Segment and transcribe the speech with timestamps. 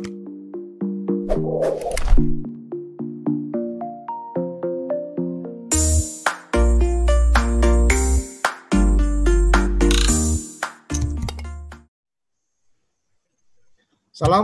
[0.00, 0.16] Salam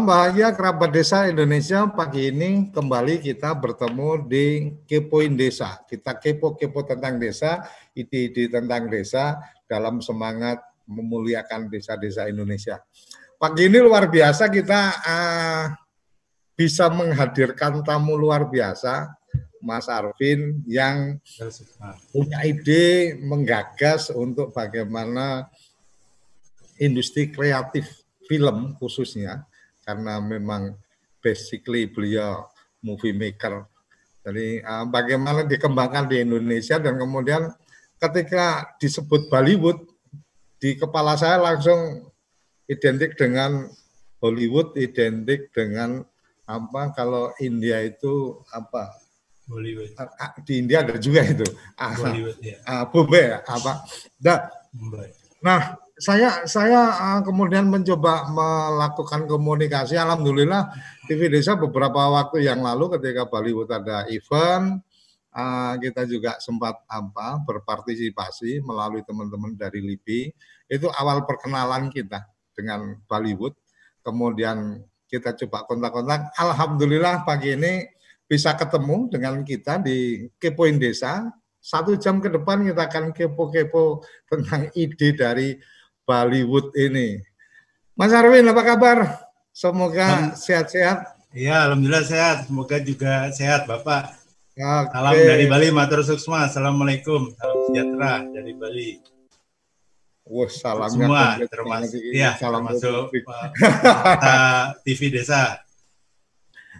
[0.04, 1.88] bahagia kerabat desa Indonesia.
[1.88, 5.80] Pagi ini kembali kita bertemu di Kepoin Desa.
[5.88, 7.64] Kita kepo-kepo tentang desa,
[7.96, 12.84] ide-ide tentang desa dalam semangat memuliakan desa-desa Indonesia.
[13.36, 15.64] Pagi ini luar biasa kita uh,
[16.56, 19.12] bisa menghadirkan tamu luar biasa,
[19.60, 21.20] Mas Arvin yang
[22.16, 25.52] punya ide menggagas untuk bagaimana
[26.80, 29.44] industri kreatif film khususnya
[29.84, 30.72] karena memang
[31.20, 32.48] basically beliau
[32.80, 33.68] movie maker.
[34.24, 37.52] Jadi uh, bagaimana dikembangkan di Indonesia dan kemudian
[38.00, 39.84] ketika disebut Bollywood
[40.56, 42.05] di kepala saya langsung
[42.66, 43.70] identik dengan
[44.22, 46.02] Hollywood, identik dengan
[46.46, 48.94] apa kalau India itu apa
[49.46, 49.94] Bollywood.
[50.42, 51.46] Di India ada juga itu.
[51.78, 52.58] Bollywood ya.
[52.66, 53.86] Uh, Bombay apa.
[54.18, 54.38] Nah,
[55.38, 55.60] nah
[55.96, 56.90] saya saya
[57.22, 59.94] kemudian mencoba melakukan komunikasi.
[59.94, 60.74] Alhamdulillah
[61.06, 64.82] TV Desa beberapa waktu yang lalu ketika Bollywood ada event,
[65.78, 70.34] kita juga sempat apa berpartisipasi melalui teman-teman dari LIPI.
[70.66, 72.26] Itu awal perkenalan kita
[72.56, 73.52] dengan Bollywood.
[74.00, 76.32] Kemudian kita coba kontak-kontak.
[76.40, 77.84] Alhamdulillah pagi ini
[78.26, 81.28] bisa ketemu dengan kita di Kepoin Desa.
[81.60, 85.58] Satu jam ke depan kita akan kepo-kepo tentang ide dari
[86.06, 87.18] Bollywood ini.
[87.98, 88.98] Mas Arwin, apa kabar?
[89.50, 91.16] Semoga sehat-sehat.
[91.34, 92.36] Iya, alhamdulillah sehat.
[92.46, 94.14] Semoga juga sehat, Bapak.
[94.56, 94.88] Okay.
[94.88, 96.48] Salam dari Bali, Matur Suksma.
[96.48, 97.28] Assalamualaikum.
[97.36, 99.15] Salam sejahtera dari Bali.
[100.26, 105.62] Wah, salamnya semua termasuk ya, salam masuk uh, TV Desa.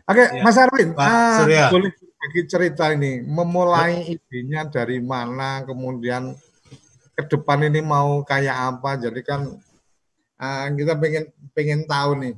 [0.06, 0.42] Oke, okay, ya.
[0.42, 1.70] Mas Arwin, Pak Surya.
[1.70, 6.34] boleh bagi cerita ini, memulai idenya dari mana, kemudian
[7.14, 8.98] ke depan ini mau kayak apa.
[8.98, 9.46] Jadi kan
[10.42, 12.34] uh, kita pengen pengen tahu nih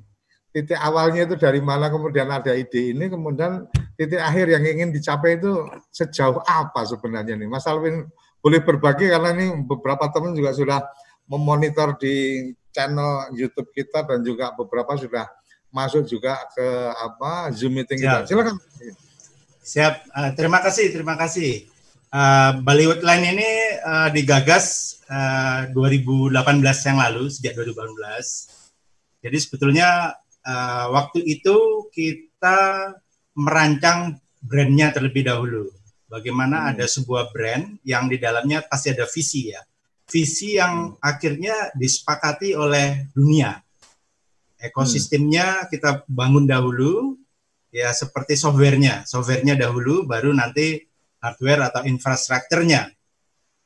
[0.52, 3.68] titik awalnya itu dari mana kemudian ada ide ini kemudian
[4.00, 8.08] titik akhir yang ingin dicapai itu sejauh apa sebenarnya nih Mas Alvin
[8.48, 10.80] boleh berbagi karena ini beberapa teman juga sudah
[11.28, 15.28] memonitor di channel YouTube kita dan juga beberapa sudah
[15.68, 16.64] masuk juga ke
[16.96, 18.24] apa Zoom meeting Siap.
[18.24, 18.32] kita.
[18.32, 18.56] Silakan.
[19.60, 19.94] Siap.
[20.16, 21.68] Uh, terima kasih, terima kasih.
[22.08, 23.50] Uh, Bollywood Line ini
[23.84, 26.32] uh, digagas uh, 2018
[26.88, 29.28] yang lalu sejak 2018.
[29.28, 30.16] Jadi sebetulnya
[30.48, 32.96] uh, waktu itu kita
[33.36, 35.68] merancang brandnya terlebih dahulu.
[36.08, 36.70] Bagaimana hmm.
[36.72, 39.60] ada sebuah brand yang di dalamnya pasti ada visi ya,
[40.08, 41.04] visi yang hmm.
[41.04, 43.60] akhirnya disepakati oleh dunia.
[44.56, 45.66] Ekosistemnya hmm.
[45.68, 47.20] kita bangun dahulu,
[47.68, 50.80] ya seperti softwarenya, softwarenya dahulu, baru nanti
[51.20, 52.88] hardware atau infrastrukturnya.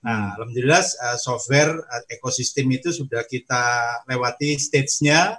[0.03, 5.39] Nah, alhamdulillah uh, software uh, ekosistem itu sudah kita lewati stage-nya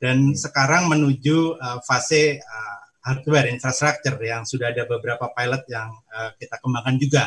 [0.00, 0.38] dan hmm.
[0.40, 6.56] sekarang menuju uh, fase uh, hardware infrastruktur yang sudah ada beberapa pilot yang uh, kita
[6.62, 7.24] kembangkan juga.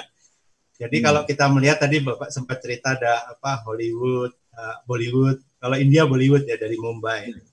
[0.75, 1.05] Jadi hmm.
[1.05, 6.47] kalau kita melihat tadi Bapak sempat cerita ada apa Hollywood, uh, Bollywood, kalau India Bollywood
[6.47, 7.31] ya dari Mumbai.
[7.31, 7.43] Hmm.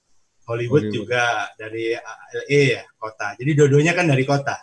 [0.42, 3.38] Hollywood, Hollywood juga dari LA ya kota.
[3.38, 4.58] Jadi dua-duanya kan dari kota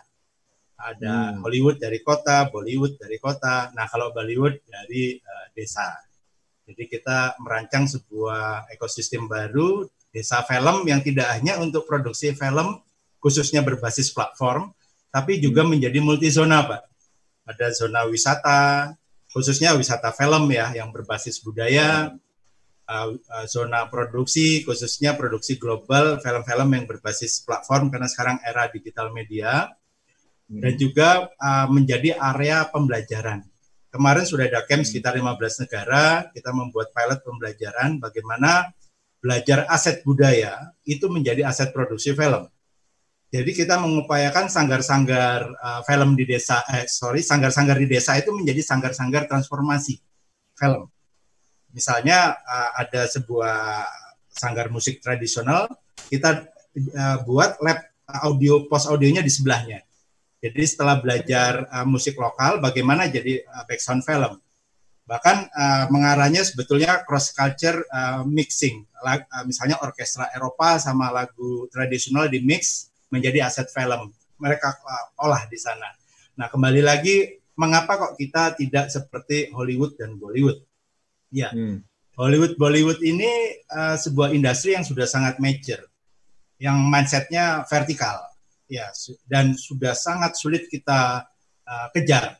[0.80, 1.44] ada hmm.
[1.44, 3.68] Hollywood dari kota, Bollywood dari kota.
[3.76, 5.92] Nah, kalau Bollywood dari uh, desa.
[6.64, 12.78] Jadi kita merancang sebuah ekosistem baru desa film yang tidak hanya untuk produksi film
[13.20, 14.72] khususnya berbasis platform,
[15.12, 15.76] tapi juga hmm.
[15.76, 16.82] menjadi multizona, Pak.
[17.50, 18.94] Ada zona wisata,
[19.30, 22.14] khususnya wisata film ya yang berbasis budaya,
[22.90, 29.14] uh, uh, zona produksi khususnya produksi global film-film yang berbasis platform karena sekarang era digital
[29.14, 29.70] media
[30.50, 33.46] dan juga uh, menjadi area pembelajaran.
[33.90, 38.70] Kemarin sudah ada camp sekitar 15 negara, kita membuat pilot pembelajaran bagaimana
[39.22, 42.50] belajar aset budaya itu menjadi aset produksi film.
[43.30, 48.58] Jadi kita mengupayakan sanggar-sanggar uh, film di desa, eh, sorry, sanggar-sanggar di desa itu menjadi
[48.58, 50.02] sanggar-sanggar transformasi
[50.58, 50.90] film.
[51.70, 53.86] Misalnya uh, ada sebuah
[54.34, 55.70] sanggar musik tradisional,
[56.10, 56.42] kita
[56.74, 57.78] uh, buat lab
[58.10, 59.78] audio post audionya di sebelahnya.
[60.42, 64.42] Jadi setelah belajar uh, musik lokal, bagaimana jadi uh, background film.
[65.06, 68.82] Bahkan uh, mengarahnya sebetulnya cross culture uh, mixing.
[69.06, 74.14] Lag, uh, misalnya orkestra Eropa sama lagu tradisional di mix menjadi aset film.
[74.40, 75.90] Mereka uh, olah di sana.
[76.38, 80.62] Nah kembali lagi, mengapa kok kita tidak seperti Hollywood dan Bollywood?
[81.30, 81.84] Ya, hmm.
[82.18, 85.90] Hollywood Bollywood ini uh, sebuah industri yang sudah sangat mature
[86.60, 88.20] yang mindsetnya vertikal,
[88.68, 88.92] ya,
[89.24, 91.24] dan sudah sangat sulit kita
[91.64, 92.36] uh, kejar.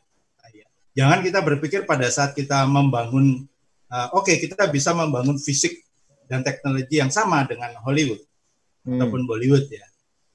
[0.53, 0.69] Ya.
[0.93, 3.49] Jangan kita berpikir pada saat kita membangun,
[3.89, 5.73] uh, oke okay, kita bisa membangun fisik
[6.29, 8.21] dan teknologi yang sama dengan Hollywood
[8.85, 9.01] hmm.
[9.01, 9.89] ataupun Bollywood ya.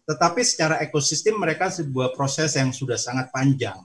[0.06, 3.82] Tetapi secara ekosistem mereka sebuah proses yang sudah sangat panjang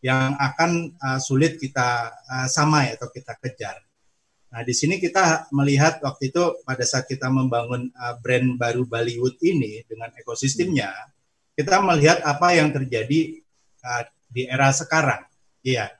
[0.00, 3.76] yang akan uh, sulit kita uh, samai atau kita kejar.
[4.50, 9.38] Nah, di sini kita melihat waktu itu pada saat kita membangun uh, brand baru Bollywood
[9.44, 10.90] ini dengan ekosistemnya,
[11.54, 13.38] kita melihat apa yang terjadi
[13.84, 15.22] uh, di era sekarang.
[15.62, 15.94] Iya.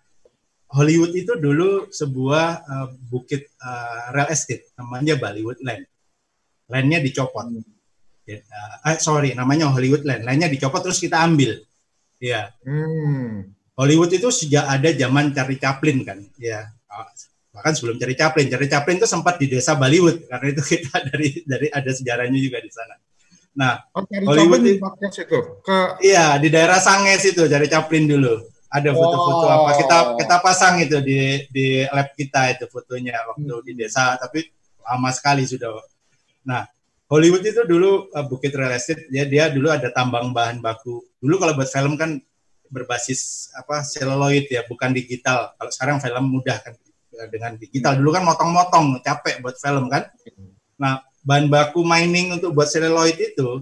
[0.71, 5.87] Hollywood itu dulu sebuah uh, bukit uh, real estate namanya Bollywood Land.
[6.71, 7.47] Landnya dicopot.
[7.51, 7.63] Ya,
[8.39, 10.23] uh, sorry, namanya Hollywood Land.
[10.23, 11.59] Landnya dicopot terus kita ambil.
[12.23, 12.55] Iya.
[12.63, 13.51] Hmm.
[13.75, 16.21] Hollywood itu sejak ada zaman Charlie Chaplin kan.
[16.37, 16.71] Ya
[17.51, 21.29] bahkan sebelum cari Chaplin, cari Chaplin itu sempat di desa Bollywood karena itu kita dari
[21.45, 22.95] dari ada sejarahnya juga di sana.
[23.51, 28.49] Nah, oh, Hollywood itu, itu ke iya di daerah Sanges itu cari Chaplin dulu.
[28.71, 29.51] Ada foto-foto oh.
[29.51, 33.67] apa kita kita pasang itu di di lab kita itu fotonya waktu hmm.
[33.67, 34.47] di desa tapi
[34.87, 35.75] lama sekali sudah.
[36.47, 36.65] Nah,
[37.11, 41.03] Hollywood itu dulu uh, Bukit Real Estate ya dia dulu ada tambang bahan baku.
[41.19, 42.23] Dulu kalau buat film kan
[42.71, 45.51] berbasis apa seluloid ya, bukan digital.
[45.59, 46.79] Kalau sekarang film mudah kan
[47.35, 47.99] dengan digital.
[47.99, 50.07] Dulu kan motong-motong, capek buat film kan.
[50.79, 53.61] Nah, bahan baku mining untuk buat celluloid itu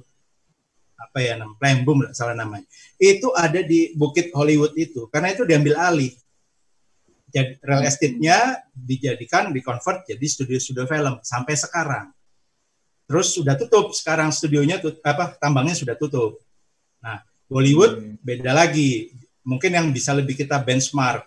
[0.99, 2.67] apa ya namanya plembum salah namanya
[2.99, 6.11] itu ada di Bukit Hollywood itu karena itu diambil alih
[7.31, 12.11] jadi real estate-nya dijadikan dikonvert jadi studio-studio film sampai sekarang
[13.09, 16.45] terus sudah tutup sekarang studionya tut, apa tambangnya sudah tutup
[17.01, 18.15] nah Bollywood hmm.
[18.21, 19.17] beda lagi
[19.49, 21.25] mungkin yang bisa lebih kita benchmark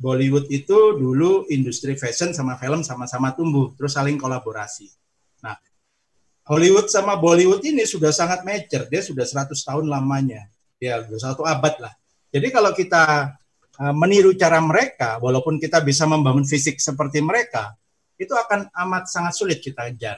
[0.00, 4.88] Bollywood itu dulu industri fashion sama film sama-sama tumbuh, terus saling kolaborasi.
[5.44, 5.60] Nah,
[6.48, 10.48] Hollywood sama Bollywood ini sudah sangat mature, dia sudah 100 tahun lamanya,
[10.80, 11.92] ya sudah satu abad lah.
[12.32, 13.36] Jadi kalau kita
[13.76, 17.76] uh, meniru cara mereka, walaupun kita bisa membangun fisik seperti mereka,
[18.16, 20.16] itu akan amat sangat sulit kita kejar.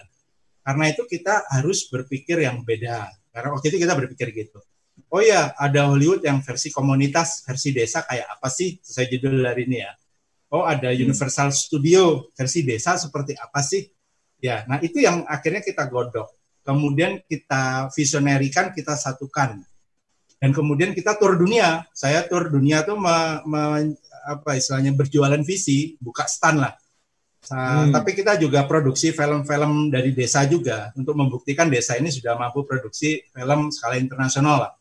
[0.62, 3.10] Karena itu kita harus berpikir yang beda.
[3.34, 4.62] Karena waktu itu kita berpikir gitu
[5.12, 9.68] oh ya ada Hollywood yang versi komunitas, versi desa kayak apa sih sesuai judul hari
[9.68, 9.92] ini ya.
[10.52, 11.08] Oh ada hmm.
[11.08, 13.84] Universal Studio versi desa seperti apa sih?
[14.42, 16.26] Ya, nah itu yang akhirnya kita godok.
[16.66, 19.62] Kemudian kita visionerikan, kita satukan.
[20.42, 21.86] Dan kemudian kita tur dunia.
[21.94, 23.62] Saya tur dunia tuh me, me,
[24.26, 26.74] apa istilahnya berjualan visi, buka stand lah.
[27.50, 27.90] Nah, hmm.
[27.90, 33.18] Tapi kita juga produksi film-film dari desa juga untuk membuktikan desa ini sudah mampu produksi
[33.34, 34.72] film skala internasional lah.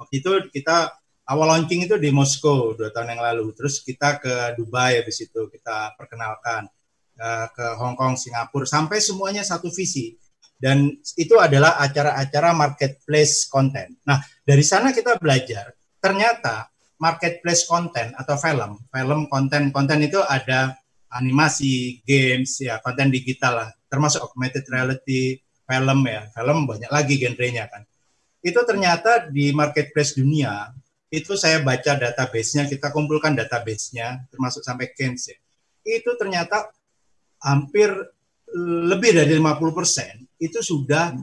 [0.00, 0.96] Waktu itu kita
[1.28, 3.52] awal launching itu di Moskow dua tahun yang lalu.
[3.52, 6.72] Terus kita ke Dubai habis itu kita perkenalkan
[7.20, 10.16] uh, ke Hong Kong, Singapura sampai semuanya satu visi.
[10.58, 13.94] Dan itu adalah acara-acara marketplace konten.
[14.02, 15.70] Nah, dari sana kita belajar
[16.02, 16.66] ternyata
[16.98, 20.74] marketplace konten atau film, film konten-konten itu ada
[21.12, 27.68] animasi, games, ya konten digital lah, termasuk augmented reality, film ya, film banyak lagi genrenya
[27.68, 27.88] kan
[28.42, 30.70] itu ternyata di marketplace dunia
[31.08, 35.38] itu saya baca database-nya, kita kumpulkan database-nya, termasuk sampai Keynes ya.
[35.80, 36.68] Itu ternyata
[37.40, 37.88] hampir
[38.84, 41.16] lebih dari 50% itu sudah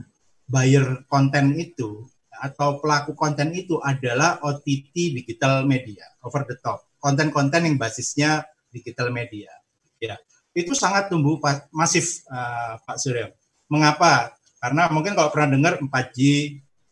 [0.50, 2.01] buyer konten itu
[2.34, 6.82] atau pelaku konten itu adalah OTT digital media, over the top.
[6.98, 8.42] Konten-konten yang basisnya
[8.74, 9.54] digital media.
[10.00, 10.16] Ya,
[10.56, 11.40] itu sangat tumbuh
[11.72, 13.32] masif uh, Pak Surya.
[13.68, 14.36] Mengapa?
[14.60, 16.20] Karena mungkin kalau pernah dengar 4G,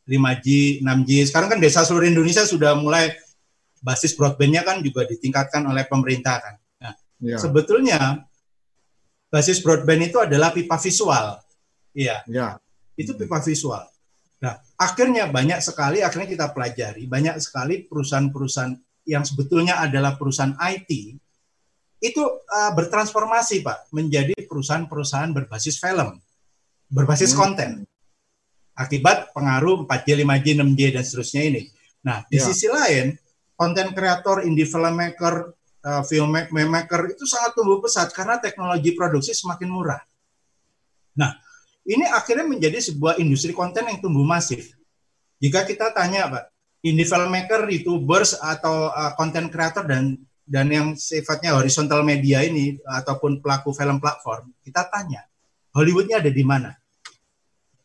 [0.05, 0.47] 5G,
[0.83, 1.11] 6G.
[1.31, 3.15] Sekarang kan desa seluruh Indonesia sudah mulai
[3.83, 6.55] basis broadbandnya kan juga ditingkatkan oleh pemerintah kan.
[6.79, 6.93] Nah,
[7.23, 7.37] ya.
[7.39, 8.23] sebetulnya
[9.31, 11.39] basis broadband itu adalah pipa visual.
[11.95, 12.23] Iya.
[12.27, 12.59] Ya.
[12.99, 13.83] Itu pipa visual.
[14.43, 18.75] Nah, akhirnya banyak sekali akhirnya kita pelajari banyak sekali perusahaan-perusahaan
[19.07, 21.15] yang sebetulnya adalah perusahaan IT
[22.03, 26.19] itu uh, bertransformasi Pak menjadi perusahaan-perusahaan berbasis film,
[26.91, 27.39] berbasis hmm.
[27.39, 27.71] konten
[28.75, 31.61] akibat pengaruh 4G, 5G, 6G dan seterusnya ini.
[32.03, 32.43] Nah, di ya.
[32.43, 33.15] sisi lain,
[33.55, 35.55] konten kreator, indie filmmaker,
[35.85, 40.01] uh, filmmaker itu sangat tumbuh pesat karena teknologi produksi semakin murah.
[41.15, 41.37] Nah,
[41.87, 44.73] ini akhirnya menjadi sebuah industri konten yang tumbuh masif.
[45.39, 46.43] Jika kita tanya, Pak,
[46.83, 53.39] indie filmmaker, youtubers atau konten uh, kreator dan dan yang sifatnya horizontal media ini ataupun
[53.39, 55.23] pelaku film platform, kita tanya,
[55.71, 56.75] Hollywoodnya ada di mana?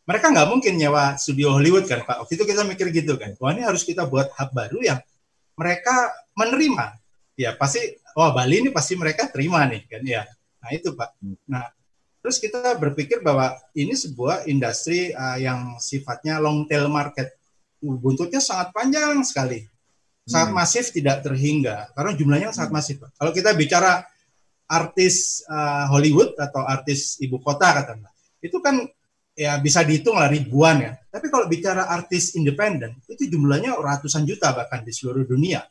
[0.08, 2.24] mereka nggak mungkin nyewa studio Hollywood kan Pak.
[2.24, 3.36] Waktu itu kita mikir gitu kan.
[3.36, 5.04] Wah ini harus kita buat hub baru yang
[5.52, 6.96] mereka menerima.
[7.36, 10.24] Ya pasti, wah Bali ini pasti mereka terima nih kan ya.
[10.64, 11.12] Nah itu Pak.
[11.20, 11.36] Hmm.
[11.44, 11.68] Nah
[12.18, 17.30] Terus kita berpikir bahwa ini sebuah industri uh, yang sifatnya long tail market.
[17.78, 19.64] Buntutnya sangat panjang sekali.
[20.28, 20.58] Sangat hmm.
[20.60, 23.00] masif tidak terhingga karena jumlahnya sangat masif.
[23.16, 24.04] Kalau kita bicara
[24.68, 28.12] artis uh, Hollywood atau artis ibu kota katakanlah,
[28.44, 28.84] itu kan
[29.32, 30.92] ya bisa dihitung lah ribuan ya.
[31.08, 35.64] Tapi kalau bicara artis independen, itu jumlahnya ratusan juta bahkan di seluruh dunia.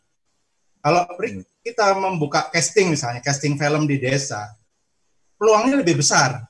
[0.81, 1.61] Kalau hmm.
[1.61, 4.57] kita membuka casting misalnya, casting film di desa,
[5.37, 6.41] peluangnya lebih besar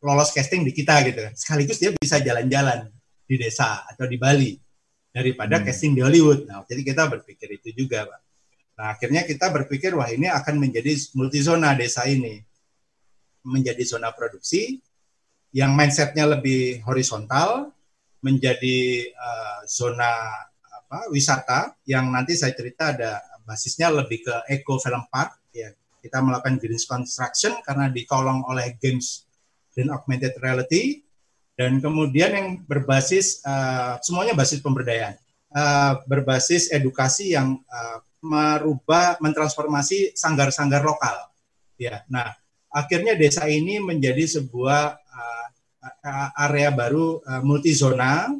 [0.00, 1.32] lolos casting di kita gitu kan.
[1.36, 2.90] Sekaligus dia bisa jalan-jalan
[3.22, 4.58] di desa atau di Bali
[5.10, 5.64] daripada hmm.
[5.66, 6.46] casting di Hollywood.
[6.46, 8.20] Nah, jadi kita berpikir itu juga, Pak.
[8.80, 12.40] Nah, akhirnya kita berpikir wah ini akan menjadi multizona desa ini.
[13.44, 14.80] Menjadi zona produksi
[15.50, 17.72] yang mindsetnya lebih horizontal,
[18.20, 20.12] menjadi uh, zona
[20.90, 26.18] apa wisata yang nanti saya cerita ada basisnya lebih ke eco film park ya kita
[26.18, 29.28] melakukan green construction karena dikolong oleh games
[29.76, 31.04] dan augmented reality
[31.60, 35.20] dan kemudian yang berbasis uh, semuanya basis pemberdayaan.
[35.52, 41.28] Uh, berbasis edukasi yang uh, merubah mentransformasi sanggar-sanggar lokal.
[41.76, 42.32] Ya nah
[42.72, 45.46] akhirnya desa ini menjadi sebuah uh,
[46.48, 48.32] area baru uh, multizona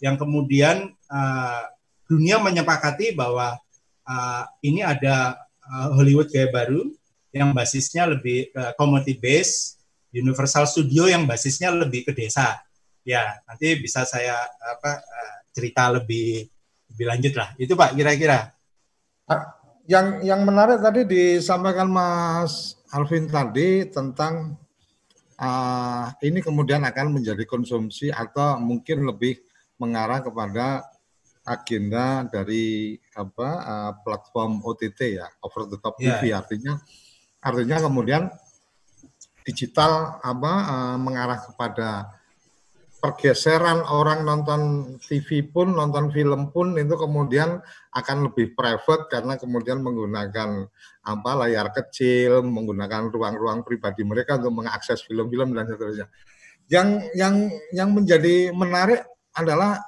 [0.00, 1.62] yang kemudian uh,
[2.08, 3.60] dunia menyepakati bahwa
[4.08, 5.36] uh, ini ada
[5.68, 6.88] uh, Hollywood gaya baru
[7.34, 9.76] yang basisnya lebih uh, community base,
[10.14, 12.62] Universal Studio yang basisnya lebih ke desa.
[13.02, 16.46] Ya, nanti bisa saya apa uh, cerita lebih
[16.94, 17.48] lebih lanjut lah.
[17.58, 18.54] Itu Pak kira-kira.
[19.26, 24.56] Ah, yang yang menarik tadi disampaikan Mas Alvin tadi tentang
[25.36, 29.42] uh, ini kemudian akan menjadi konsumsi atau mungkin lebih
[29.76, 30.86] mengarah kepada
[31.44, 36.16] agenda dari apa uh, platform OTT ya over the top yeah.
[36.16, 36.80] TV artinya
[37.44, 38.32] artinya kemudian
[39.44, 42.08] digital apa uh, mengarah kepada
[43.04, 44.60] pergeseran orang nonton
[45.04, 47.60] TV pun nonton film pun itu kemudian
[47.92, 50.64] akan lebih private karena kemudian menggunakan
[51.04, 56.08] apa layar kecil menggunakan ruang-ruang pribadi mereka untuk mengakses film-film dan seterusnya.
[56.72, 57.34] Yang yang
[57.76, 59.04] yang menjadi menarik
[59.36, 59.84] adalah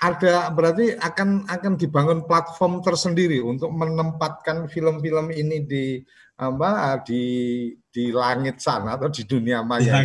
[0.00, 5.84] ada berarti akan akan dibangun platform tersendiri untuk menempatkan film-film ini di
[6.40, 7.22] apa di
[7.92, 10.00] di langit sana atau di dunia maya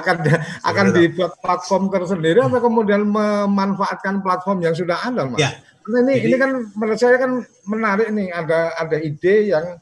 [0.00, 0.16] akan
[0.64, 5.44] akan dibuat platform tersendiri atau kemudian memanfaatkan platform yang sudah ada mas.
[5.44, 5.52] Ya.
[5.84, 9.76] Nah, ini Jadi, ini kan menurut saya kan menarik nih ada ada ide yang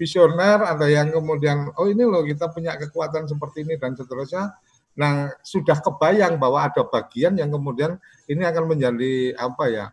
[0.00, 4.56] visioner ada yang kemudian oh ini loh kita punya kekuatan seperti ini dan seterusnya
[4.92, 7.96] Nah, sudah kebayang bahwa ada bagian yang kemudian
[8.28, 9.86] ini akan menjadi apa ya?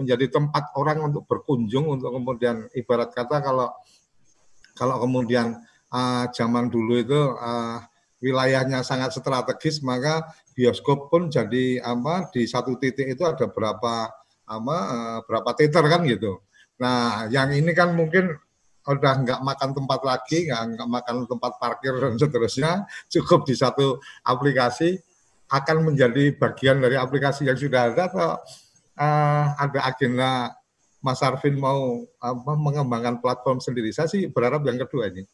[0.00, 3.68] Menjadi tempat orang untuk berkunjung untuk kemudian ibarat kata kalau
[4.78, 5.58] kalau kemudian
[5.90, 7.82] uh, zaman dulu itu uh,
[8.22, 10.22] wilayahnya sangat strategis maka
[10.54, 14.10] bioskop pun jadi apa di satu titik itu ada berapa
[14.48, 16.40] apa uh, berapa teater kan gitu.
[16.78, 18.38] Nah, yang ini kan mungkin
[18.88, 22.72] udah nggak makan tempat lagi, nggak, makan tempat parkir dan seterusnya,
[23.12, 24.96] cukup di satu aplikasi
[25.48, 28.28] akan menjadi bagian dari aplikasi yang sudah ada atau
[29.00, 30.52] uh, ada agenda
[30.98, 33.94] Mas Arvin mau apa, mengembangkan platform sendiri.
[33.94, 35.24] Saya sih berharap yang kedua ini.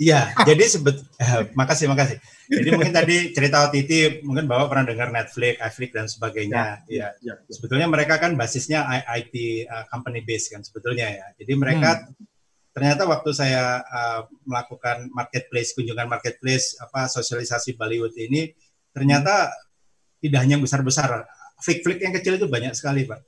[0.00, 2.16] Iya, jadi sebet, eh, makasih makasih.
[2.48, 6.62] Jadi mungkin tadi cerita OTT mungkin bapak pernah dengar Netflix, Netflix dan sebagainya.
[6.88, 7.52] Ya, ya, ya, ya.
[7.52, 9.36] Sebetulnya mereka kan basisnya IT
[9.68, 11.26] uh, company base kan sebetulnya ya.
[11.36, 12.31] Jadi mereka hmm
[12.72, 18.52] ternyata waktu saya uh, melakukan marketplace kunjungan marketplace apa sosialisasi Bollywood ini
[18.92, 19.52] ternyata
[20.22, 21.26] tidak hanya besar-besar.
[21.62, 23.20] Flick-flick yang kecil itu banyak sekali pak.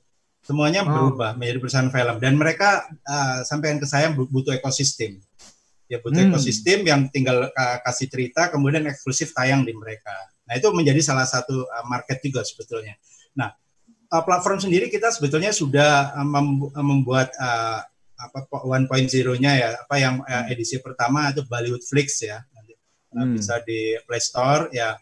[0.45, 0.89] Semuanya oh.
[0.89, 2.15] berubah menjadi perusahaan film.
[2.21, 5.19] Dan mereka uh, sampaikan ke saya butuh ekosistem.
[5.85, 6.33] Ya butuh hmm.
[6.33, 10.13] ekosistem yang tinggal uh, kasih cerita kemudian eksklusif tayang di mereka.
[10.45, 12.97] Nah itu menjadi salah satu uh, market juga sebetulnya.
[13.37, 13.53] Nah
[14.09, 16.25] uh, platform sendiri kita sebetulnya sudah uh,
[16.81, 17.81] membuat uh,
[18.15, 22.39] apa 1.0-nya ya apa yang uh, edisi pertama itu Bollywood Flix ya.
[22.55, 22.73] Nanti
[23.15, 24.95] uh, bisa di Play Store ya.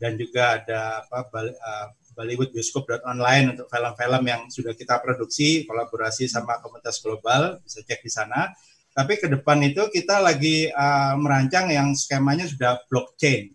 [0.00, 1.86] Dan juga ada apa uh,
[2.16, 8.00] Bollywood Bioskop online untuk film-film yang sudah kita produksi kolaborasi sama komunitas global bisa cek
[8.04, 8.48] di sana.
[8.90, 13.52] Tapi ke depan itu kita lagi uh, merancang yang skemanya sudah blockchain.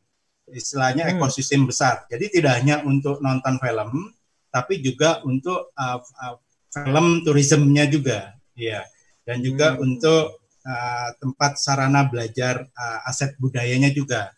[0.49, 1.17] Istilahnya hmm.
[1.17, 2.05] ekosistem besar.
[2.09, 4.13] Jadi tidak hanya untuk nonton film
[4.53, 6.35] tapi juga untuk uh, uh,
[6.71, 8.33] film turismenya juga.
[8.55, 8.87] Ya
[9.25, 9.81] dan juga hmm.
[9.83, 14.31] untuk uh, tempat sarana belajar uh, aset budayanya juga.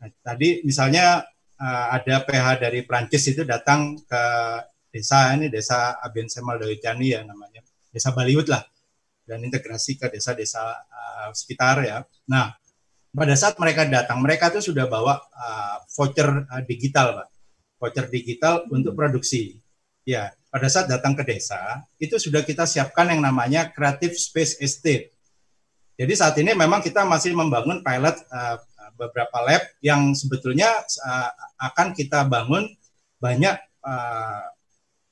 [0.00, 1.22] Nah, tadi misalnya
[1.60, 4.24] uh, ada PH dari Prancis itu datang ke
[4.90, 7.62] desa ini desa Aben Semal Dawicani ya namanya
[7.94, 8.64] desa Baliut lah
[9.22, 12.02] dan integrasi ke desa-desa uh, sekitar ya.
[12.26, 12.58] Nah
[13.10, 17.28] pada saat mereka datang, mereka tuh sudah bawa uh, voucher uh, digital, Pak.
[17.82, 19.58] Voucher digital untuk produksi.
[20.06, 25.14] Ya, pada saat datang ke desa, itu sudah kita siapkan yang namanya Creative Space Estate.
[25.94, 28.58] Jadi saat ini memang kita masih membangun pilot uh,
[28.98, 30.68] beberapa lab yang sebetulnya
[31.06, 31.30] uh,
[31.70, 32.66] akan kita bangun
[33.20, 33.56] banyak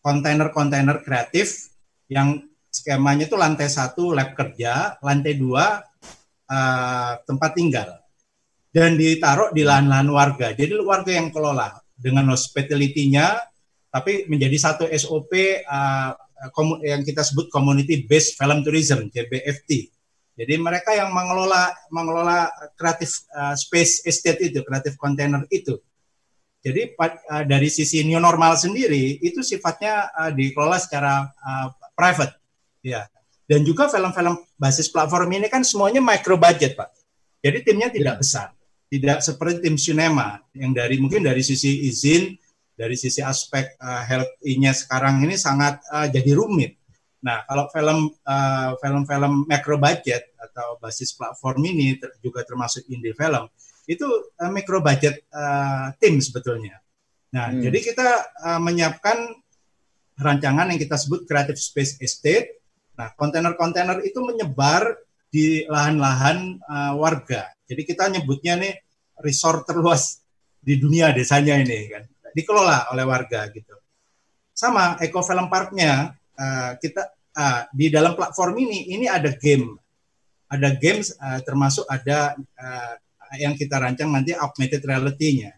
[0.05, 1.73] kontainer-kontainer uh, kreatif
[2.13, 5.81] yang skemanya itu lantai satu lab kerja, lantai dua
[6.49, 7.89] uh, tempat tinggal
[8.73, 10.53] dan ditaruh di lahan-lahan warga.
[10.53, 13.48] Jadi warga yang kelola dengan hospitality-nya,
[13.89, 15.33] tapi menjadi satu SOP
[15.65, 16.13] uh,
[16.85, 19.91] yang kita sebut community based film tourism (CBFT).
[20.39, 22.47] Jadi mereka yang mengelola mengelola
[22.79, 25.75] kreatif uh, space estate itu, kreatif container itu.
[26.63, 32.39] Jadi uh, dari sisi new normal sendiri itu sifatnya uh, dikelola secara uh, private,
[32.87, 33.07] ya.
[33.49, 36.93] Dan juga film-film basis platform ini kan semuanya micro budget, Pak.
[37.41, 38.21] Jadi timnya tidak ya.
[38.21, 38.49] besar.
[38.89, 42.37] Tidak seperti tim sinema yang dari mungkin dari sisi izin,
[42.79, 46.79] dari sisi aspek uh, health-nya sekarang ini sangat uh, jadi rumit.
[47.19, 53.19] Nah, kalau film uh, film-film micro budget atau basis platform ini ter juga termasuk indie
[53.19, 53.51] film,
[53.91, 54.07] itu
[54.39, 56.79] uh, micro budget uh, tim sebetulnya.
[57.35, 57.67] Nah, hmm.
[57.67, 58.09] jadi kita
[58.47, 59.35] uh, menyiapkan
[60.15, 62.59] rancangan yang kita sebut Creative Space Estate
[62.99, 64.99] Nah, kontainer-kontainer itu menyebar
[65.31, 67.47] di lahan-lahan uh, warga.
[67.71, 68.75] Jadi kita nyebutnya nih
[69.23, 70.19] resort terluas
[70.59, 72.05] di dunia desanya ini kan.
[72.33, 73.77] Dikelola oleh warga gitu.
[74.53, 79.79] Sama Eco Film Parknya uh, kita uh, di dalam platform ini ini ada game.
[80.49, 82.95] Ada games uh, termasuk ada uh,
[83.37, 85.53] yang kita rancang nanti augmented reality-nya.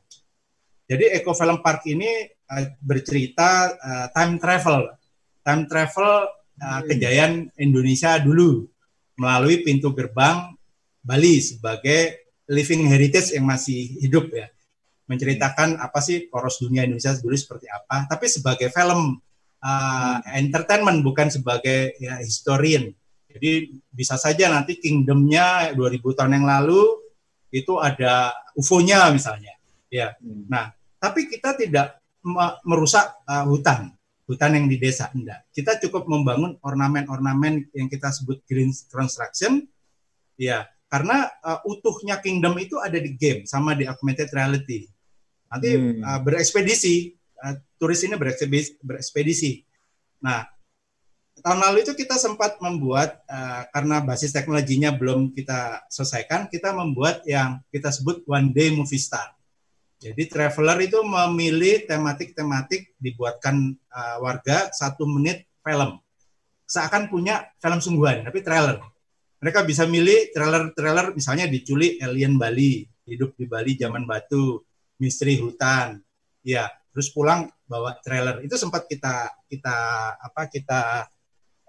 [0.90, 4.90] Jadi Eco Film Park ini uh, bercerita uh, time travel.
[5.46, 6.10] Time travel
[6.60, 8.66] uh, kejayaan Indonesia dulu
[9.14, 10.52] melalui pintu gerbang
[11.00, 14.50] Bali sebagai living heritage yang masih hidup ya
[15.10, 18.06] menceritakan apa sih poros dunia Indonesia dulu seperti apa.
[18.06, 19.18] Tapi sebagai film
[19.58, 22.94] uh, entertainment bukan sebagai ya, historian.
[23.26, 26.82] Jadi bisa saja nanti kingdomnya 2000 tahun yang lalu
[27.50, 29.58] itu ada UFO-nya misalnya.
[29.90, 30.14] Ya.
[30.22, 30.46] Hmm.
[30.46, 30.70] nah
[31.02, 31.98] tapi kita tidak
[32.62, 33.90] merusak uh, hutan.
[34.30, 35.50] Hutan yang di desa enggak.
[35.50, 39.66] Kita cukup membangun ornamen-ornamen yang kita sebut green construction.
[40.38, 44.90] Ya karena uh, utuhnya kingdom itu ada di game sama di augmented reality.
[45.50, 46.00] Nanti hmm.
[46.06, 49.52] uh, berekspedisi uh, turis ini berekspedisi, berekspedisi.
[50.22, 50.46] Nah,
[51.42, 57.26] tahun lalu itu kita sempat membuat uh, karena basis teknologinya belum kita selesaikan, kita membuat
[57.26, 59.34] yang kita sebut one day movie star.
[60.00, 66.00] Jadi traveler itu memilih tematik-tematik dibuatkan uh, warga satu menit film.
[66.64, 68.80] Seakan punya film sungguhan, tapi trailer.
[69.40, 74.64] Mereka bisa milih trailer-trailer misalnya diculik alien Bali, hidup di Bali zaman batu,
[75.00, 75.98] misteri hutan.
[76.44, 78.44] Ya, terus pulang bawa trailer.
[78.44, 79.76] Itu sempat kita kita
[80.20, 81.08] apa kita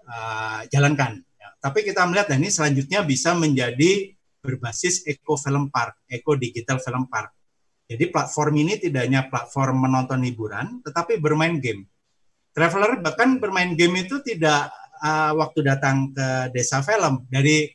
[0.06, 1.18] uh, jalankan.
[1.18, 4.12] Ya, tapi kita melihat nah ini selanjutnya bisa menjadi
[4.44, 7.32] berbasis eco film park, eco digital film park
[7.92, 11.84] jadi platform ini tidak hanya platform menonton hiburan, tetapi bermain game.
[12.56, 14.72] Traveler bahkan bermain game itu tidak
[15.04, 17.68] uh, waktu datang ke desa film dari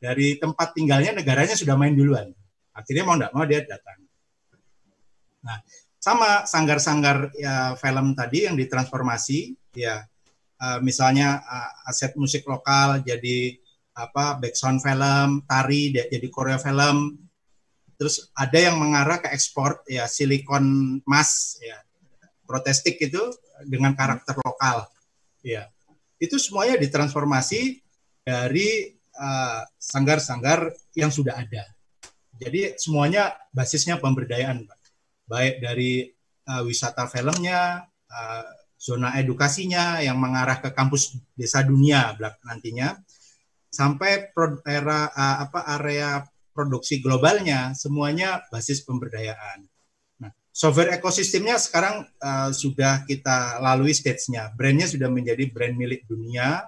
[0.00, 2.32] dari tempat tinggalnya negaranya sudah main duluan.
[2.72, 4.07] Akhirnya mau tidak mau dia datang.
[5.48, 5.64] Nah,
[5.96, 10.04] sama sanggar-sanggar ya, film tadi yang ditransformasi, ya
[10.60, 13.56] uh, misalnya uh, aset musik lokal jadi
[13.96, 17.18] apa background film, tari jadi Korea film,
[17.98, 21.82] terus ada yang mengarah ke ekspor ya silikon emas ya
[22.46, 23.20] protestik itu
[23.66, 24.86] dengan karakter lokal
[25.42, 25.66] ya.
[26.18, 27.82] Itu semuanya ditransformasi
[28.22, 31.66] dari uh, sanggar-sanggar uh, yang sudah ada.
[32.38, 34.77] Jadi semuanya basisnya pemberdayaan Pak.
[35.28, 36.08] Baik dari
[36.48, 38.44] uh, wisata filmnya uh,
[38.80, 42.96] zona edukasinya yang mengarah ke kampus desa dunia nantinya
[43.68, 44.32] sampai
[44.64, 46.24] era uh, apa area
[46.58, 49.62] produksi globalnya semuanya basis pemberdayaan.
[50.18, 54.50] Nah, software ekosistemnya sekarang uh, sudah kita lalui stage-nya.
[54.58, 56.66] Brandnya sudah menjadi brand milik dunia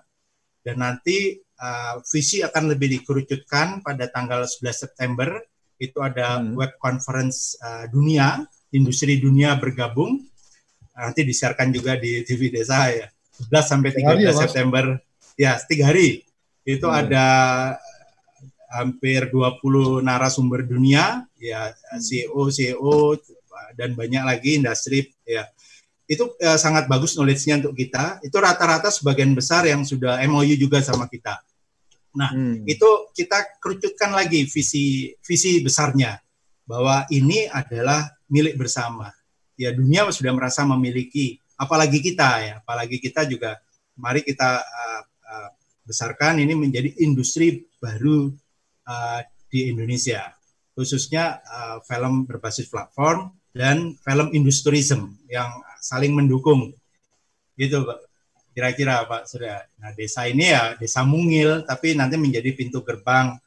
[0.62, 5.42] dan nanti uh, visi akan lebih dikerucutkan pada tanggal 11 September
[5.80, 6.60] itu ada hmm.
[6.60, 8.44] web conference uh, dunia,
[8.76, 10.20] industri dunia bergabung.
[10.92, 13.08] Nanti disiarkan juga di TV Desa ya.
[13.48, 14.84] 11 sampai 13 ya, September.
[15.40, 16.28] Ya, tiga hari.
[16.68, 17.00] Itu hmm.
[17.00, 17.26] ada
[18.70, 23.18] hampir 20 narasumber dunia, ya CEO, CEO
[23.74, 25.48] dan banyak lagi industri ya.
[26.04, 28.20] Itu ya, sangat bagus knowledge-nya untuk kita.
[28.20, 31.40] Itu rata-rata sebagian besar yang sudah MOU juga sama kita.
[32.10, 32.66] Nah, hmm.
[32.66, 36.18] itu kita kerucutkan lagi visi visi besarnya
[36.66, 39.10] bahwa ini adalah milik bersama.
[39.54, 43.60] Ya, dunia sudah merasa memiliki, apalagi kita ya, apalagi kita juga.
[44.00, 45.50] Mari kita uh, uh,
[45.84, 48.32] besarkan ini menjadi industri baru
[48.88, 49.20] uh,
[49.52, 50.32] di Indonesia,
[50.72, 55.52] khususnya uh, film berbasis platform dan film industriism yang
[55.84, 56.72] saling mendukung.
[57.60, 58.09] Gitu, Pak
[58.50, 59.62] kira-kira Pak Surya.
[59.78, 63.38] Nah, desa ini ya desa mungil, tapi nanti menjadi pintu gerbang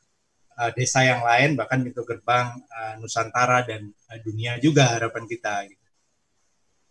[0.57, 5.53] uh, desa yang lain, bahkan pintu gerbang uh, Nusantara dan uh, dunia juga harapan kita.
[5.67, 5.83] Gitu.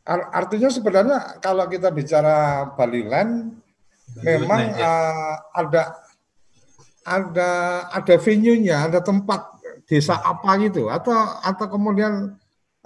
[0.08, 3.54] Artinya sebenarnya kalau kita bicara Bali Land,
[4.18, 4.86] Bali memang Land, ya.
[4.86, 5.82] uh, ada
[7.02, 7.50] ada
[7.90, 9.56] ada venue-nya, ada tempat
[9.88, 12.34] desa apa gitu, atau atau kemudian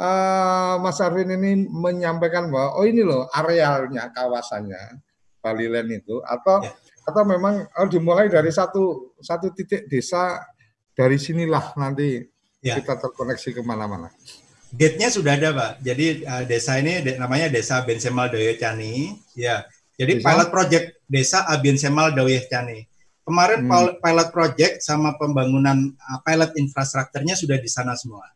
[0.01, 5.06] uh, Mas Arvin ini menyampaikan bahwa oh ini loh arealnya, kawasannya
[5.47, 6.75] Bali Land itu atau ya.
[7.07, 10.43] atau memang oh, dimulai dari satu satu titik desa
[10.99, 12.27] dari sinilah nanti
[12.59, 12.75] ya.
[12.83, 14.11] kita terkoneksi ke mana-mana.
[14.75, 15.73] Gate-nya sudah ada, Pak.
[15.87, 19.15] Jadi uh, desa ini de namanya Desa Bensemal Doyo Cani.
[19.39, 19.63] Ya.
[19.95, 20.27] Jadi desa?
[20.27, 22.83] pilot project Desa Abensemal Doyo Cani.
[23.23, 24.03] Kemarin hmm.
[24.03, 28.27] pilot project sama pembangunan uh, pilot infrastrukturnya sudah di sana semua.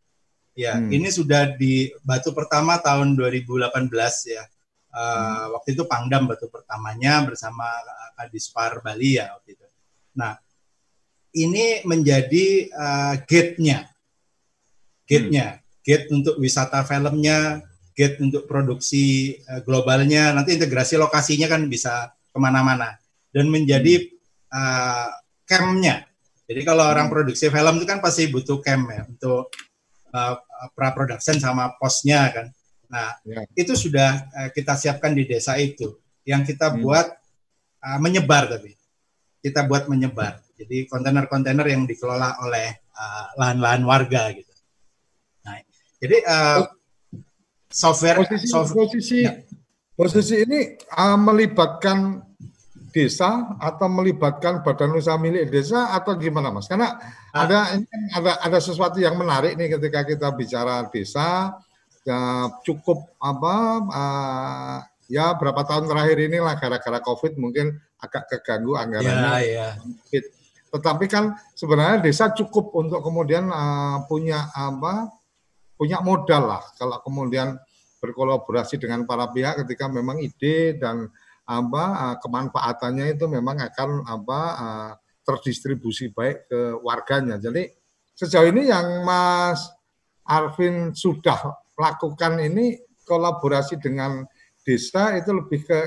[0.55, 0.91] Ya, hmm.
[0.93, 3.71] ini sudah di batu pertama tahun 2018
[4.31, 4.43] ya
[4.91, 7.63] Uh, waktu itu Pangdam batu pertamanya bersama
[8.19, 9.67] Kadispar Bali ya waktu itu.
[10.19, 10.35] Nah,
[11.35, 13.87] ini menjadi uh, gate-nya.
[15.07, 15.63] Gate-nya, hmm.
[15.83, 17.63] gate untuk wisata filmnya,
[17.95, 22.99] gate untuk produksi uh, globalnya, nanti integrasi lokasinya kan bisa ke mana-mana.
[23.31, 24.11] Dan menjadi
[24.51, 25.11] uh,
[25.47, 26.07] campnya.
[26.51, 29.55] Jadi kalau orang produksi film itu kan pasti butuh camp ya untuk
[30.11, 30.35] uh,
[30.75, 32.47] pra-production sama posnya kan.
[32.91, 33.47] Nah, ya.
[33.55, 35.95] itu sudah uh, kita siapkan di desa itu.
[36.27, 36.79] Yang kita hmm.
[36.83, 37.07] buat
[37.87, 38.77] uh, menyebar tapi
[39.41, 40.43] kita buat menyebar.
[40.61, 44.53] Jadi kontainer-kontainer yang dikelola oleh eh, lahan-lahan uh, warga gitu.
[45.49, 45.57] Nah,
[45.97, 46.61] jadi uh,
[47.73, 49.33] software posisi software, posisi ya.
[49.97, 52.21] posisi ini uh, melibatkan
[52.93, 56.69] desa atau melibatkan badan usaha milik desa atau gimana mas?
[56.69, 57.01] Karena
[57.33, 57.81] ada
[58.13, 61.57] ada ada sesuatu yang menarik nih ketika kita bicara desa
[62.11, 63.55] ya, cukup apa
[63.87, 69.31] uh, ya berapa tahun terakhir inilah gara-gara covid mungkin agak keganggu anggarannya.
[69.47, 70.21] Ya, ya.
[70.71, 75.11] Tetapi kan sebenarnya desa cukup untuk kemudian uh, punya apa
[75.75, 77.59] punya modal lah kalau kemudian
[78.01, 81.11] berkolaborasi dengan para pihak ketika memang ide dan
[81.45, 84.93] apa uh, kemanfaatannya itu memang akan apa uh,
[85.27, 87.37] terdistribusi baik ke warganya.
[87.37, 87.67] Jadi
[88.15, 89.67] sejauh ini yang Mas
[90.23, 92.77] Arvin sudah lakukan ini
[93.09, 94.23] kolaborasi dengan
[94.61, 95.79] desa itu lebih ke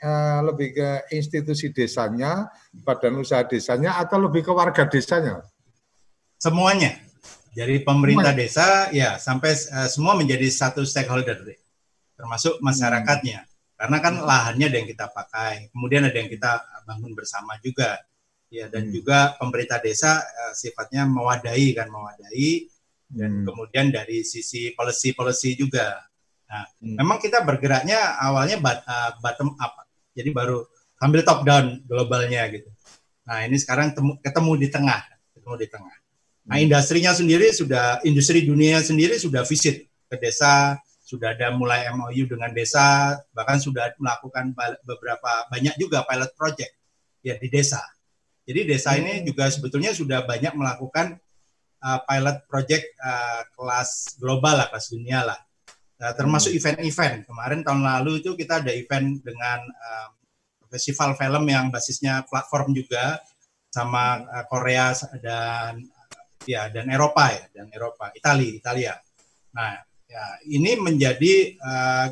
[0.00, 5.44] uh, lebih ke institusi desanya, badan usaha desanya atau lebih ke warga desanya?
[6.40, 6.98] Semuanya.
[7.54, 8.50] Dari pemerintah Semuanya.
[8.50, 11.38] desa ya sampai uh, semua menjadi satu stakeholder
[12.18, 13.46] termasuk masyarakatnya.
[13.46, 13.52] Hmm.
[13.78, 18.02] Karena kan lahannya ada yang kita pakai, kemudian ada yang kita bangun bersama juga.
[18.50, 18.94] Ya dan hmm.
[18.94, 22.73] juga pemerintah desa uh, sifatnya mewadahi kan mewadahi
[23.14, 23.44] dan hmm.
[23.46, 26.02] kemudian dari sisi policy-policy juga.
[26.50, 26.98] Nah, hmm.
[26.98, 30.66] memang kita bergeraknya awalnya uh, bottom up, jadi baru
[30.98, 32.68] sambil top down globalnya gitu.
[33.24, 35.00] Nah, ini sekarang temu, ketemu di tengah,
[35.32, 35.96] ketemu di tengah.
[36.44, 36.64] Nah, hmm.
[36.68, 42.52] industrinya sendiri sudah, industri dunia sendiri sudah visit ke desa, sudah ada mulai MOU dengan
[42.52, 44.52] desa, bahkan sudah melakukan
[44.84, 46.72] beberapa banyak juga pilot project
[47.24, 47.80] ya di desa.
[48.44, 49.00] Jadi desa hmm.
[49.00, 51.16] ini juga sebetulnya sudah banyak melakukan
[51.84, 55.38] uh, pilot project uh, kelas global lah, kelas dunia lah.
[56.00, 56.58] Nah, termasuk hmm.
[56.58, 57.16] event-event.
[57.28, 60.10] Kemarin tahun lalu itu kita ada event dengan um,
[60.72, 63.20] festival film yang basisnya platform juga
[63.68, 65.84] sama uh, Korea dan
[66.44, 68.92] ya dan Eropa ya dan Eropa, Italia, Italia.
[69.54, 72.08] Nah, ya ini menjadi uh,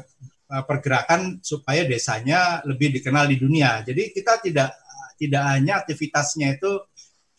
[0.53, 3.81] pergerakan supaya desanya lebih dikenal di dunia.
[3.81, 4.71] Jadi kita tidak
[5.17, 6.83] tidak hanya aktivitasnya itu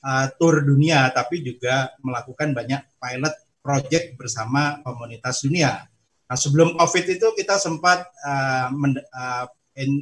[0.03, 5.87] uh, tour dunia, tapi juga melakukan banyak pilot project bersama komunitas dunia.
[6.27, 9.47] Nah, sebelum COVID itu kita sempat uh, men, uh,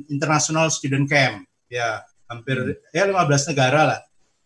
[0.10, 2.92] international student camp, ya hampir hmm.
[2.92, 4.02] ya 15 negara lah.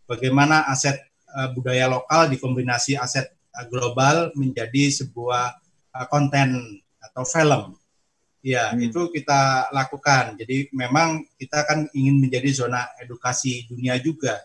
[0.05, 0.97] Bagaimana aset
[1.33, 5.57] uh, budaya lokal dikombinasi aset uh, global menjadi sebuah
[5.95, 7.73] uh, konten atau film.
[8.45, 8.93] Ya, hmm.
[8.93, 10.37] itu kita lakukan.
[10.37, 14.37] Jadi memang kita kan ingin menjadi zona edukasi dunia juga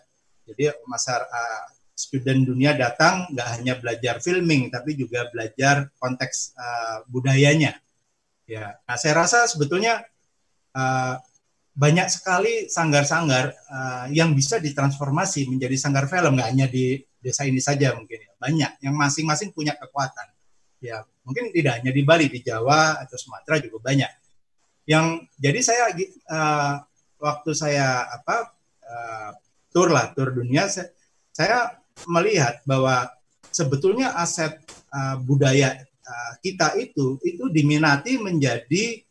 [0.51, 1.63] jadi masyarakat uh,
[2.01, 7.77] student dunia datang nggak hanya belajar filming tapi juga belajar konteks uh, budayanya.
[8.49, 10.03] Ya, nah saya rasa sebetulnya
[10.75, 11.15] uh,
[11.71, 16.35] banyak sekali sanggar-sanggar uh, yang bisa ditransformasi menjadi sanggar film.
[16.35, 18.31] Nggak hanya di desa ini saja mungkin ya.
[18.35, 20.27] Banyak yang masing-masing punya kekuatan.
[20.81, 24.11] Ya mungkin tidak hanya di Bali di Jawa atau Sumatera juga banyak.
[24.89, 25.05] Yang
[25.37, 25.83] jadi saya
[26.27, 26.75] uh,
[27.21, 28.51] waktu saya apa
[28.83, 29.31] uh,
[29.71, 30.91] tur lah tur dunia saya,
[31.31, 31.57] saya
[32.07, 33.07] melihat bahwa
[33.51, 34.59] sebetulnya aset
[34.91, 39.03] uh, budaya uh, kita itu itu diminati menjadi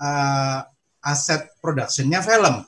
[0.00, 0.64] uh,
[1.02, 2.62] aset productionnya film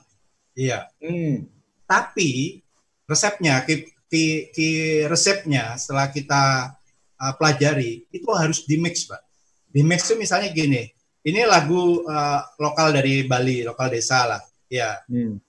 [0.57, 1.45] iya hmm.
[1.85, 2.61] tapi
[3.05, 4.69] resepnya ki, ki, ki
[5.05, 6.73] resepnya setelah kita
[7.21, 9.21] uh, pelajari itu harus di mix pak
[9.69, 14.41] di mix itu misalnya gini ini lagu uh, lokal dari Bali, lokal desa lah.
[14.69, 15.01] Ya.
[15.09, 15.41] Hmm.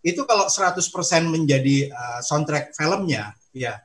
[0.00, 0.80] Itu kalau 100%
[1.28, 3.80] menjadi uh, soundtrack filmnya, ya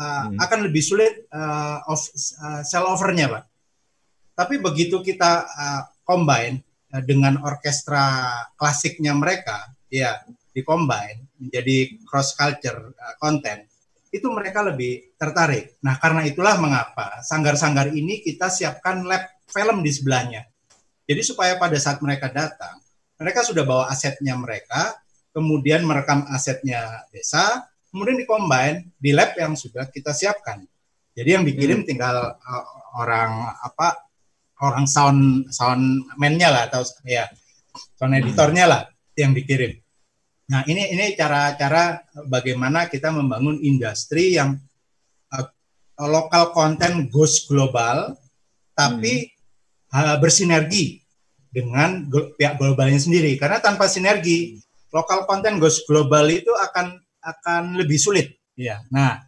[0.00, 0.38] uh, hmm.
[0.40, 2.00] akan lebih sulit uh, of,
[2.40, 3.44] uh, sell overnya, Pak.
[4.32, 12.32] Tapi begitu kita uh, combine uh, dengan orkestra klasiknya mereka, ya, di combine menjadi cross
[12.32, 13.68] culture uh, content,
[14.08, 15.76] itu mereka lebih tertarik.
[15.84, 20.48] Nah, karena itulah mengapa sanggar-sanggar ini kita siapkan lab film di sebelahnya
[21.06, 22.78] jadi supaya pada saat mereka datang,
[23.18, 25.01] mereka sudah bawa asetnya mereka,
[25.32, 30.64] kemudian merekam asetnya desa, kemudian dikombin di lab yang sudah kita siapkan.
[31.12, 31.88] Jadi yang dikirim hmm.
[31.88, 32.64] tinggal uh,
[32.96, 34.08] orang apa
[34.64, 37.28] orang sound sound man-nya lah atau ya
[37.98, 38.82] sound editornya lah
[39.16, 39.76] yang dikirim.
[40.48, 44.56] Nah ini ini cara-cara bagaimana kita membangun industri yang
[45.32, 45.48] uh,
[46.00, 48.16] lokal konten goes global,
[48.72, 49.30] tapi hmm
[49.92, 51.04] bersinergi
[51.52, 54.56] dengan pihak globalnya sendiri karena tanpa sinergi
[54.92, 58.38] lokal konten goes global itu akan akan lebih sulit.
[58.54, 59.24] Ya nah.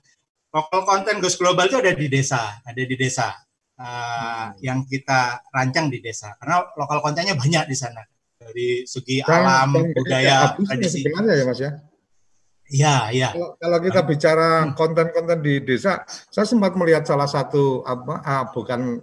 [0.55, 3.35] Lokal konten goes global itu ada di desa ada di desa
[3.81, 6.37] uh, yang kita rancang di desa.
[6.39, 8.03] Karena lokal kontennya banyak di sana.
[8.35, 11.01] Dari segi kan, alam budaya tradisi.
[11.09, 11.73] ya mas ya?
[12.65, 13.29] Iya, iya.
[13.33, 14.73] Kalau, kalau kita bicara hmm.
[14.77, 19.01] konten-konten di desa, saya sempat melihat salah satu apa ah, bukan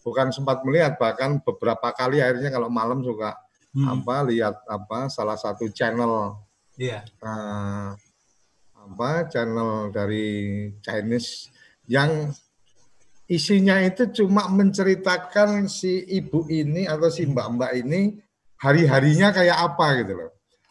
[0.00, 3.36] bukan sempat melihat bahkan beberapa kali akhirnya kalau malam juga
[3.74, 3.86] hmm.
[3.86, 6.38] apa lihat apa salah satu channel
[6.78, 7.02] yeah.
[7.04, 7.26] Iya.
[7.26, 7.88] uh,
[8.80, 11.52] apa channel dari Chinese
[11.86, 12.32] yang
[13.30, 18.18] isinya itu cuma menceritakan si ibu ini atau si mbak-mbak ini
[18.58, 20.30] hari-harinya kayak apa gitu loh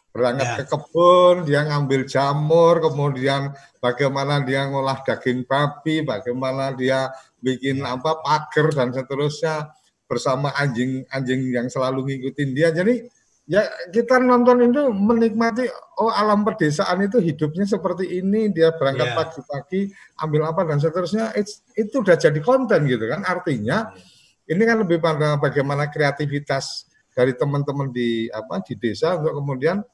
[0.09, 0.55] berangkat ya.
[0.57, 7.93] ke kebun, dia ngambil jamur, kemudian bagaimana dia ngolah daging babi, bagaimana dia bikin ya.
[7.93, 9.69] apa pagar dan seterusnya
[10.09, 12.73] bersama anjing-anjing yang selalu ngikutin dia.
[12.73, 13.05] Jadi
[13.45, 13.61] ya
[13.93, 15.69] kita nonton itu menikmati
[16.01, 19.17] oh alam pedesaan itu hidupnya seperti ini, dia berangkat pagi ya.
[19.21, 19.81] pagi-pagi
[20.25, 23.21] ambil apa dan seterusnya It's, itu udah jadi konten gitu kan.
[23.21, 24.51] Artinya ya.
[24.57, 29.85] ini kan lebih pada bagaimana kreativitas dari teman-teman di apa di desa untuk kemudian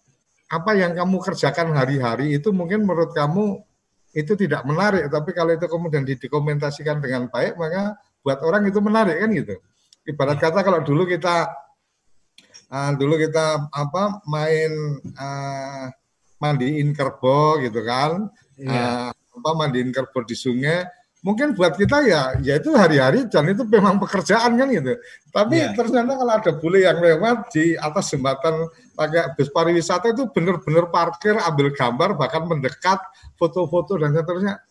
[0.45, 3.59] apa yang kamu kerjakan hari-hari itu mungkin menurut kamu
[4.15, 9.19] itu tidak menarik, tapi kalau itu kemudian didokumentasikan dengan baik, maka buat orang itu menarik
[9.19, 9.59] kan gitu.
[10.05, 11.49] Ibarat kata kalau dulu kita
[12.69, 15.89] uh, dulu kita apa main uh,
[16.37, 18.29] mandiin kerbau gitu kan,
[18.61, 19.09] yeah.
[19.09, 20.85] uh, apa mandiin kerbau di sungai,
[21.25, 24.93] mungkin buat kita ya ya itu hari-hari dan itu memang pekerjaan kan gitu.
[25.33, 25.73] Tapi yeah.
[25.73, 31.33] ternyata kalau ada bule yang lewat di atas jembatan pakai bus pariwisata itu benar-benar parkir,
[31.41, 33.01] ambil gambar, bahkan mendekat,
[33.41, 34.61] foto-foto dan seterusnya.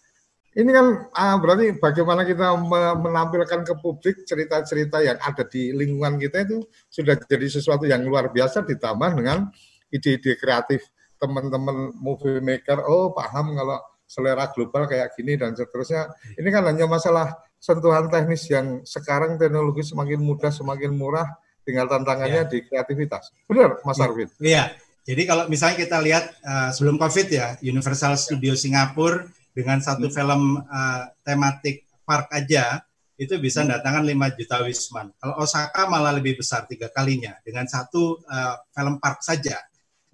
[0.54, 2.54] Ini kan ah, berarti bagaimana kita
[3.02, 8.30] menampilkan ke publik cerita-cerita yang ada di lingkungan kita itu sudah jadi sesuatu yang luar
[8.30, 9.50] biasa ditambah dengan
[9.90, 10.86] ide-ide kreatif
[11.18, 12.86] teman-teman movie maker.
[12.86, 16.14] Oh paham kalau selera global kayak gini dan seterusnya.
[16.38, 21.34] Ini kan hanya masalah sentuhan teknis yang sekarang teknologi semakin mudah, semakin murah,
[21.66, 22.50] tinggal tantangannya ya.
[22.50, 23.34] di kreativitas.
[23.50, 24.04] Benar, Mas ya.
[24.06, 24.28] Arvin?
[24.38, 24.64] Iya.
[25.04, 30.14] Jadi kalau misalnya kita lihat uh, sebelum COVID ya, Universal Studio Singapura dengan satu hmm.
[30.14, 32.82] film uh, tematik park aja
[33.14, 33.70] itu bisa hmm.
[33.70, 35.06] mendatangkan 5 juta wisman.
[35.16, 39.62] Kalau Osaka malah lebih besar tiga kalinya dengan satu uh, film park saja.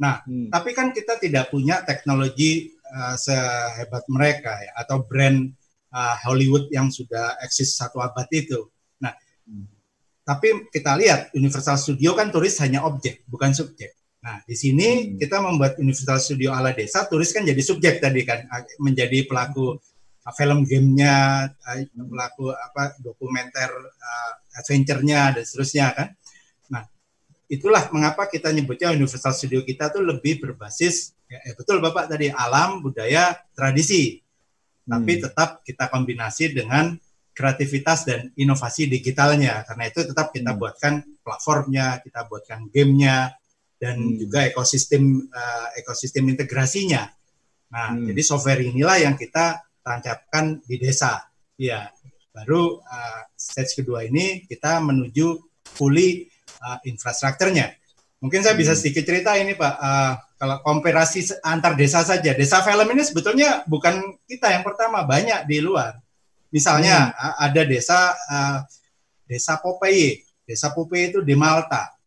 [0.00, 0.52] Nah, hmm.
[0.52, 5.48] tapi kan kita tidak punya teknologi uh, sehebat mereka ya atau brand
[5.92, 8.68] uh, Hollywood yang sudah eksis satu abad itu.
[9.00, 9.16] Nah,
[9.48, 9.64] hmm.
[10.24, 13.96] tapi kita lihat Universal Studio kan turis hanya objek bukan subjek.
[14.20, 15.16] Nah, di sini hmm.
[15.16, 18.44] kita membuat Universal Studio ala desa, turis kan jadi subjek tadi kan,
[18.80, 19.80] menjadi pelaku
[20.36, 21.48] film gamenya,
[21.96, 26.08] pelaku apa dokumenter uh, adventure-nya dan seterusnya kan.
[26.68, 26.84] Nah,
[27.48, 32.26] itulah mengapa kita nyebutnya Universal Studio kita tuh lebih berbasis Ya, eh, betul Bapak tadi
[32.26, 34.18] alam, budaya, tradisi.
[34.82, 35.22] Tapi hmm.
[35.30, 36.98] tetap kita kombinasi dengan
[37.30, 39.62] kreativitas dan inovasi digitalnya.
[39.62, 40.58] Karena itu tetap kita hmm.
[40.58, 43.30] buatkan platformnya, kita buatkan gamenya,
[43.80, 44.16] dan hmm.
[44.20, 47.08] juga ekosistem uh, ekosistem integrasinya.
[47.72, 48.12] Nah, hmm.
[48.12, 51.24] jadi software inilah yang kita tancapkan di desa.
[51.56, 51.88] Ya,
[52.36, 56.28] baru uh, stage kedua ini kita menuju fully
[56.60, 57.72] uh, infrastrukturnya.
[58.20, 58.80] Mungkin saya bisa hmm.
[58.84, 64.20] sedikit cerita ini Pak, uh, kalau komparasi antar desa saja, desa film ini sebetulnya bukan
[64.28, 65.96] kita yang pertama, banyak di luar.
[66.52, 67.48] Misalnya hmm.
[67.48, 68.60] ada desa uh,
[69.24, 71.99] desa Popeye, desa Popeye itu di Malta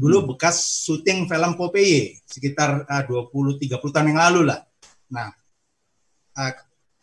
[0.00, 4.64] dulu bekas syuting film Popeye sekitar uh, 20-30 tahun yang lalu lah.
[5.12, 5.28] Nah,
[6.40, 6.52] uh,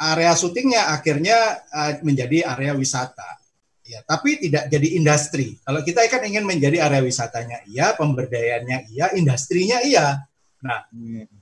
[0.01, 1.37] area syutingnya akhirnya
[1.69, 3.37] uh, menjadi area wisata.
[3.87, 5.55] Ya, tapi tidak jadi industri.
[5.63, 10.27] Kalau kita kan ingin menjadi area wisatanya, iya, pemberdayaannya, iya, industrinya, iya.
[10.59, 10.91] Nah,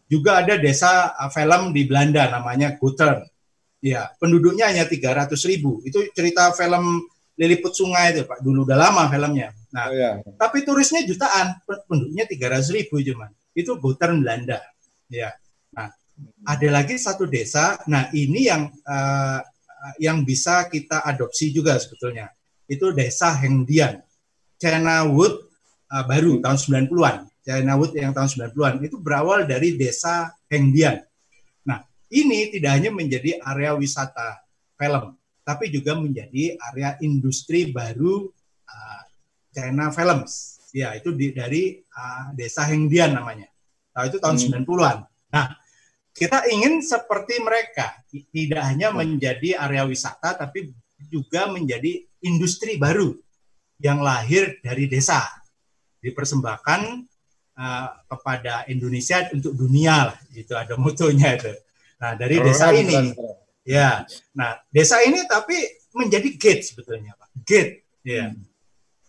[0.05, 3.25] juga ada desa uh, film di Belanda namanya Gutern.
[3.81, 5.81] Ya, penduduknya hanya 300 ribu.
[5.87, 8.41] Itu cerita film Liliput Sungai itu Pak.
[8.41, 9.51] Dulu udah lama filmnya.
[9.75, 10.11] Nah, oh, iya.
[10.39, 13.27] tapi turisnya jutaan, penduduknya 300 ribu cuman.
[13.51, 14.63] Itu Gotern Belanda.
[15.11, 15.35] Ya.
[15.75, 15.91] Nah,
[16.47, 17.75] ada lagi satu desa.
[17.91, 19.43] Nah, ini yang uh,
[19.99, 22.31] yang bisa kita adopsi juga sebetulnya.
[22.71, 23.99] Itu desa Hengdian.
[24.55, 25.43] China Wood
[25.91, 27.27] uh, baru tahun 90-an.
[27.43, 31.03] China Wood yang tahun 90-an itu berawal dari desa Hengdian.
[31.67, 31.83] Nah,
[32.15, 34.39] ini tidak hanya menjadi area wisata
[34.79, 38.31] film, tapi juga menjadi area industri baru
[38.65, 39.01] uh,
[39.55, 40.59] China Films.
[40.75, 43.47] Ya, itu di, dari uh, Desa Hengdian namanya.
[43.95, 44.67] Nah, itu tahun hmm.
[44.67, 44.97] 90-an.
[45.31, 45.45] Nah,
[46.11, 48.99] kita ingin seperti mereka, tidak hanya hmm.
[48.99, 50.75] menjadi area wisata tapi
[51.07, 53.15] juga menjadi industri baru
[53.79, 55.23] yang lahir dari desa.
[56.03, 56.81] Dipersembahkan
[57.55, 61.55] uh, kepada Indonesia untuk dunia lah, itu ada motonya itu.
[62.03, 63.15] Nah, dari desa ini
[63.65, 64.05] Ya,
[64.37, 65.57] nah desa ini tapi
[65.97, 67.29] menjadi gate sebetulnya Pak.
[67.41, 68.29] Gate, ya.
[68.29, 68.45] Hmm.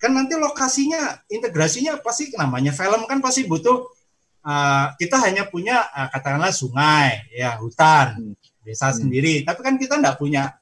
[0.07, 3.90] Kan nanti lokasinya, integrasinya pasti namanya film kan pasti butuh
[4.47, 8.62] uh, kita hanya punya uh, katakanlah sungai, ya hutan, hmm.
[8.62, 9.03] desa hmm.
[9.03, 9.42] sendiri.
[9.42, 10.55] Tapi kan kita tidak punya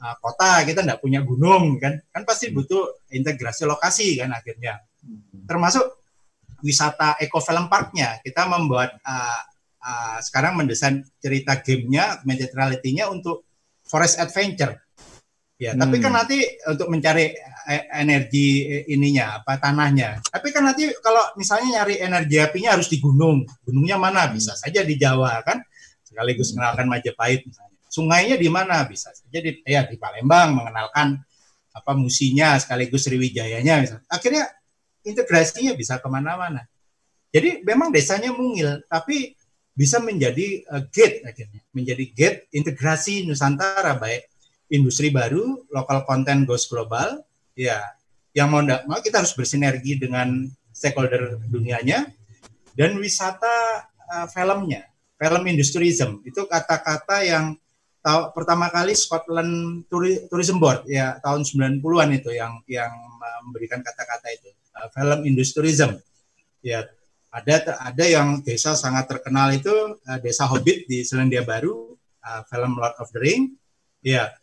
[0.00, 2.56] uh, kota, kita tidak punya gunung kan, kan pasti hmm.
[2.56, 4.80] butuh integrasi lokasi kan akhirnya.
[5.04, 5.44] Hmm.
[5.44, 5.84] Termasuk
[6.64, 9.40] wisata eco film parknya kita membuat uh,
[9.84, 13.44] uh, sekarang mendesain cerita gamenya, augmented reality-nya untuk
[13.84, 14.80] forest adventure.
[15.60, 15.84] Ya, hmm.
[15.84, 17.36] tapi kan nanti untuk mencari
[17.90, 20.22] energi ininya apa tanahnya.
[20.22, 23.42] Tapi kan nanti kalau misalnya nyari energi apinya harus di gunung.
[23.66, 24.30] Gunungnya mana?
[24.30, 25.58] Bisa saja di Jawa kan.
[26.06, 27.76] Sekaligus mengenalkan Majapahit misalnya.
[27.90, 28.86] Sungainya di mana?
[28.86, 31.18] Bisa saja di ya di Palembang mengenalkan
[31.76, 34.06] apa musinya sekaligus Sriwijayanya misalnya.
[34.08, 34.44] Akhirnya
[35.04, 36.64] integrasinya bisa ke mana-mana.
[37.30, 39.36] Jadi memang desanya mungil, tapi
[39.76, 44.24] bisa menjadi uh, gate akhirnya, menjadi gate integrasi Nusantara baik
[44.72, 47.22] industri baru, lokal konten goes global,
[47.56, 47.80] ya
[48.36, 50.44] yang mau tidak mau kita harus bersinergi dengan
[50.76, 52.12] stakeholder dunianya
[52.76, 54.84] dan wisata uh, filmnya,
[55.16, 56.20] film industriism.
[56.28, 57.56] Itu kata-kata yang
[58.04, 59.82] tahu pertama kali Scotland
[60.28, 62.92] Tourism Board ya tahun 90-an itu yang yang
[63.48, 64.52] memberikan kata-kata itu.
[64.76, 65.96] Uh, film industriism.
[66.60, 66.84] Ya
[67.32, 72.76] ada ada yang desa sangat terkenal itu uh, desa Hobbit di Selandia Baru uh, film
[72.76, 73.56] Lord of the Ring.
[74.04, 74.36] Ya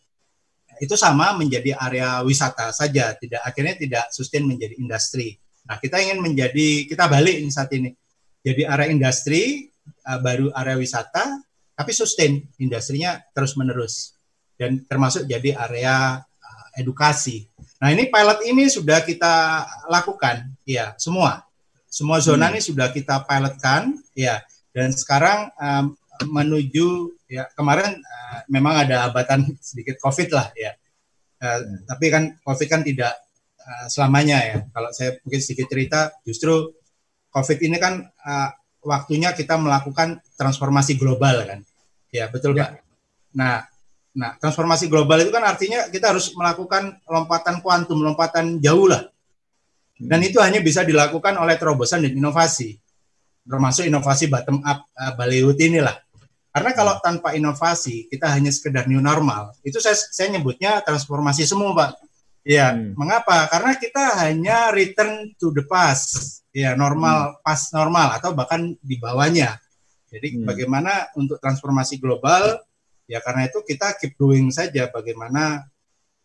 [0.83, 5.39] itu sama menjadi area wisata saja tidak akhirnya tidak sustain menjadi industri.
[5.63, 7.95] Nah kita ingin menjadi kita balik ini saat ini.
[8.43, 9.71] Jadi area industri
[10.03, 11.39] uh, baru area wisata
[11.71, 14.19] tapi sustain industrinya terus menerus
[14.59, 17.47] dan termasuk jadi area uh, edukasi.
[17.79, 21.47] Nah ini pilot ini sudah kita lakukan ya semua.
[21.87, 22.59] Semua zona hmm.
[22.59, 24.43] ini sudah kita pilotkan ya
[24.75, 30.77] dan sekarang um, menuju ya kemarin uh, memang ada hambatan sedikit covid lah ya.
[31.43, 31.77] Uh, hmm.
[31.89, 33.13] tapi kan covid kan tidak
[33.59, 34.57] uh, selamanya ya.
[34.69, 36.71] Kalau saya mungkin sedikit cerita justru
[37.33, 38.49] covid ini kan uh,
[38.85, 41.59] waktunya kita melakukan transformasi global kan.
[42.13, 42.69] Ya betul ya.
[42.69, 42.69] pak.
[43.33, 43.65] Nah
[44.13, 49.09] nah transformasi global itu kan artinya kita harus melakukan lompatan kuantum lompatan jauh lah.
[50.03, 52.75] Dan itu hanya bisa dilakukan oleh terobosan dan inovasi,
[53.47, 56.02] termasuk inovasi bottom up uh, Bollywood inilah.
[56.53, 61.73] Karena kalau tanpa inovasi kita hanya sekedar new normal, itu saya, saya nyebutnya transformasi semua,
[61.73, 61.91] Pak.
[62.45, 62.93] Ya, hmm.
[62.93, 63.49] mengapa?
[63.49, 67.41] Karena kita hanya return to the past, ya normal, hmm.
[67.41, 69.57] past normal atau bahkan di bawahnya.
[70.13, 70.45] Jadi hmm.
[70.45, 72.61] bagaimana untuk transformasi global?
[73.09, 75.65] Ya karena itu kita keep doing saja bagaimana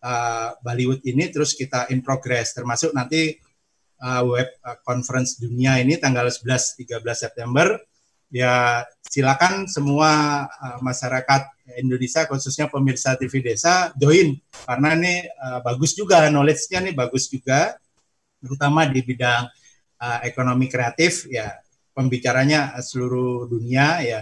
[0.05, 3.33] uh, Bollywood ini terus kita in progress, termasuk nanti
[4.05, 7.81] uh, web uh, conference dunia ini tanggal 11 13 September
[8.29, 11.49] ya silakan semua uh, masyarakat
[11.81, 14.37] Indonesia khususnya pemirsa TV Desa join.
[14.69, 17.77] Karena ini uh, bagus juga knowledge-nya nih bagus juga
[18.39, 19.49] terutama di bidang
[19.99, 21.57] uh, ekonomi kreatif ya.
[21.97, 24.21] Pembicaranya seluruh dunia ya.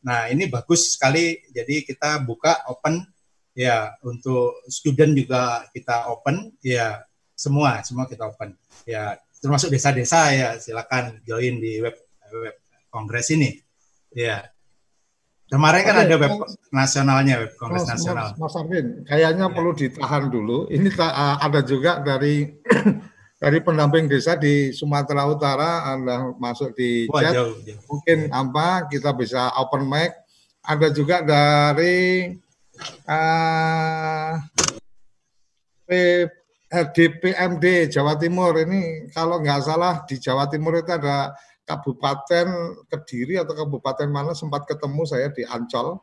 [0.00, 1.44] Nah, ini bagus sekali.
[1.52, 3.04] Jadi kita buka open
[3.52, 3.92] ya.
[4.00, 7.04] Untuk student juga kita open ya.
[7.36, 8.56] Semua semua kita open
[8.88, 9.20] ya.
[9.44, 10.48] Termasuk desa-desa ya.
[10.56, 12.00] Silakan join di web
[12.32, 12.56] web
[12.88, 13.67] kongres ini
[14.18, 14.50] ya
[15.48, 18.36] Kemarin kan ada web nasionalnya, web kongres Mas, nasional.
[18.36, 19.54] Mas Arvin, kayaknya ya.
[19.56, 20.68] perlu ditahan dulu.
[20.68, 22.52] Ini uh, ada juga dari
[23.42, 27.32] dari pendamping desa di Sumatera Utara Anda masuk di Wah, chat.
[27.32, 27.80] Jauh, jauh.
[27.88, 30.12] Mungkin apa kita bisa open mic.
[30.68, 32.28] Ada juga dari
[33.08, 34.36] uh,
[36.68, 41.32] DPMD Jawa Timur ini kalau nggak salah di Jawa Timur itu ada
[41.68, 42.48] Kabupaten
[42.88, 46.00] Kediri atau Kabupaten mana sempat ketemu saya di Ancol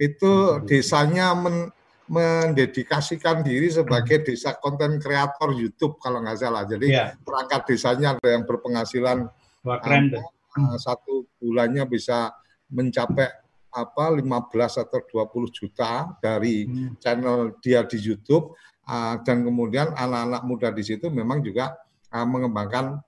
[0.00, 0.64] itu hmm.
[0.64, 1.68] desanya men,
[2.08, 4.26] mendedikasikan diri sebagai hmm.
[4.26, 6.64] desa konten kreator YouTube kalau nggak salah.
[6.64, 7.12] Jadi yeah.
[7.20, 9.28] perangkat desanya ada yang berpenghasilan
[9.62, 12.32] Wah, keren, uh, satu bulannya bisa
[12.72, 13.28] mencapai
[13.72, 17.00] apa 15 atau 20 juta dari hmm.
[17.00, 18.52] channel dia di YouTube
[18.88, 21.72] uh, dan kemudian anak-anak muda di situ memang juga
[22.12, 23.00] uh, mengembangkan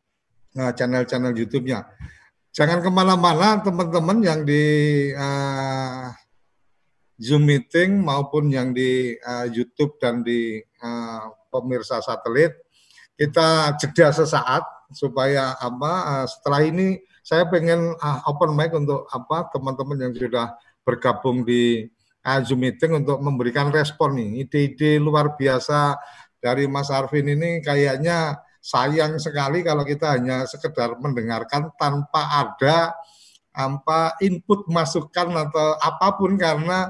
[0.55, 1.82] channel-channel YouTube-nya.
[2.55, 4.62] Jangan ke mana-mana teman-teman yang di
[5.11, 6.14] uh,
[7.18, 12.55] Zoom meeting maupun yang di uh, YouTube dan di uh, pemirsa satelit.
[13.14, 14.62] Kita jeda sesaat
[14.94, 20.55] supaya apa uh, setelah ini saya pengen uh, open mic untuk apa teman-teman yang sudah
[20.86, 21.90] bergabung di
[22.22, 25.98] uh, Zoom meeting untuk memberikan respon nih ide-ide luar biasa
[26.38, 32.96] dari Mas Arvin ini kayaknya sayang sekali kalau kita hanya sekedar mendengarkan tanpa ada
[33.52, 36.88] apa input masukan atau apa pun karena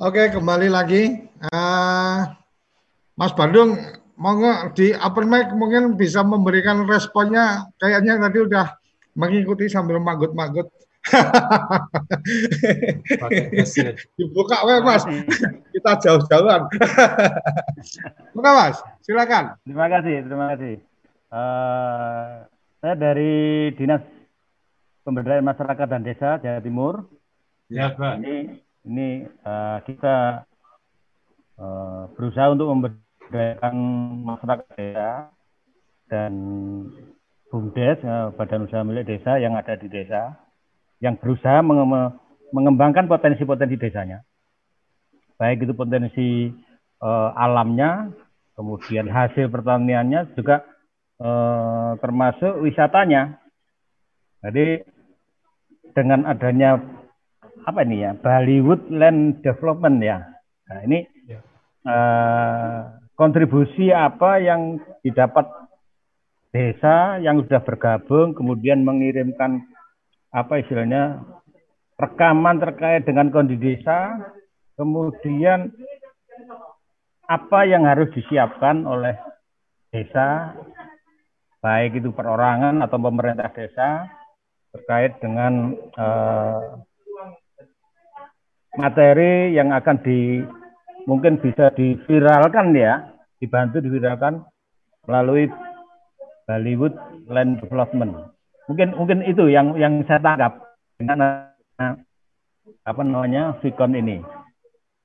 [0.00, 1.28] Oke, kembali lagi.
[1.52, 2.24] Uh,
[3.20, 3.76] Mas Bandung,
[4.16, 7.68] monggo di upper mic mungkin bisa memberikan responnya.
[7.76, 8.80] Kayaknya tadi udah
[9.12, 10.72] mengikuti sambil magut-magut.
[14.16, 15.04] Dibuka we Mas.
[15.68, 16.64] Kita jauh-jauhan.
[18.40, 19.60] Buka Mas, silakan.
[19.68, 20.80] Terima kasih, terima kasih.
[21.28, 22.48] Uh,
[22.80, 24.00] saya dari Dinas
[25.04, 27.04] Pemberdayaan Masyarakat dan Desa Jawa Timur.
[27.68, 28.24] Ya, Pak.
[28.24, 30.46] Ini ini uh, kita
[31.60, 33.74] uh, berusaha untuk memberdayakan
[34.24, 35.10] masyarakat desa
[36.08, 36.32] dan
[37.50, 40.38] BUMDes, uh, Badan Usaha Milik Desa yang ada di desa,
[41.02, 42.16] yang berusaha menge
[42.50, 44.26] mengembangkan potensi-potensi desanya.
[45.38, 46.50] Baik itu potensi
[47.00, 48.10] uh, alamnya,
[48.58, 50.66] kemudian hasil pertaniannya, juga
[51.22, 53.38] uh, termasuk wisatanya.
[54.42, 54.82] Jadi
[55.94, 56.80] dengan adanya
[57.64, 60.18] apa ini ya Bollywood Land Development ya.
[60.70, 61.40] Nah ini ya.
[61.86, 62.78] uh,
[63.18, 65.44] kontribusi apa yang didapat
[66.50, 69.62] desa yang sudah bergabung kemudian mengirimkan
[70.34, 71.22] apa istilahnya
[71.94, 74.18] rekaman terkait dengan kondisi desa
[74.74, 75.70] kemudian
[77.30, 79.14] apa yang harus disiapkan oleh
[79.94, 80.58] desa
[81.62, 84.10] baik itu perorangan atau pemerintah desa
[84.74, 86.82] terkait dengan uh,
[88.78, 90.44] materi yang akan di
[91.08, 93.10] mungkin bisa diviralkan ya,
[93.42, 94.44] dibantu diviralkan
[95.08, 95.50] melalui
[96.46, 96.94] Bollywood
[97.30, 98.30] Land Development.
[98.70, 100.62] Mungkin mungkin itu yang yang saya tangkap
[100.98, 101.46] dengan
[102.86, 104.22] apa namanya Vicon ini.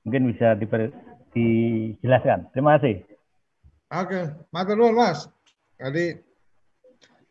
[0.06, 0.94] Mungkin bisa diper,
[1.34, 2.46] dijelaskan.
[2.54, 3.02] Terima kasih.
[3.90, 5.26] Oke, matur Mas.
[5.82, 6.14] Jadi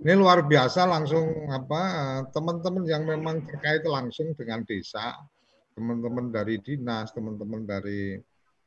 [0.04, 1.82] ini luar biasa langsung apa
[2.36, 5.16] teman-teman yang memang terkait langsung dengan desa,
[5.76, 8.18] teman-teman dari dinas, teman-teman dari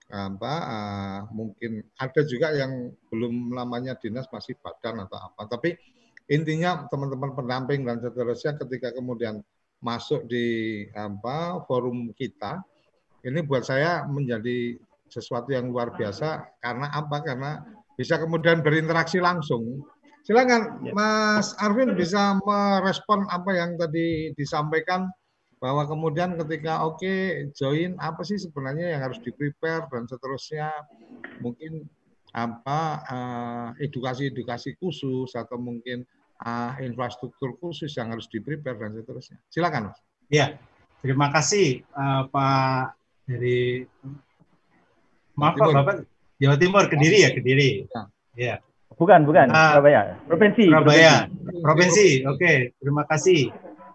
[0.09, 5.48] apa uh, mungkin ada juga yang belum namanya dinas masih badan atau apa.
[5.48, 5.76] Tapi
[6.28, 9.40] intinya teman-teman pendamping dan seterusnya ketika kemudian
[9.80, 12.61] masuk di apa forum kita
[13.22, 14.78] ini buat saya menjadi
[15.09, 17.16] sesuatu yang luar biasa karena apa?
[17.24, 17.50] Karena
[17.96, 19.82] bisa kemudian berinteraksi langsung.
[20.22, 20.92] Silakan ya.
[20.92, 25.09] Mas Arvin bisa merespon apa yang tadi disampaikan
[25.59, 30.70] bahwa kemudian ketika oke okay, join apa sih sebenarnya yang harus di prepare dan seterusnya
[31.42, 31.86] mungkin
[32.34, 36.04] apa eh, edukasi-edukasi uh, khusus atau mungkin
[36.44, 39.40] uh, infrastruktur khusus yang harus di prepare dan seterusnya.
[39.48, 39.98] Silakan Mas.
[40.28, 40.61] Ya,
[41.00, 42.94] terima kasih uh, Pak
[43.24, 43.88] dari
[45.34, 45.96] maaf Pak Bapak
[46.38, 47.70] Jawa Timur Kediri ya Kediri.
[47.88, 48.02] Ya.
[48.36, 48.54] ya.
[48.98, 49.48] Bukan, bukan.
[49.50, 50.02] Uh, Surabaya.
[50.26, 50.64] Provinsi.
[50.68, 51.14] Surabaya.
[51.30, 51.62] Provinsi.
[51.62, 52.09] Provinsi.
[52.26, 52.56] Oke, okay.
[52.82, 53.40] terima kasih.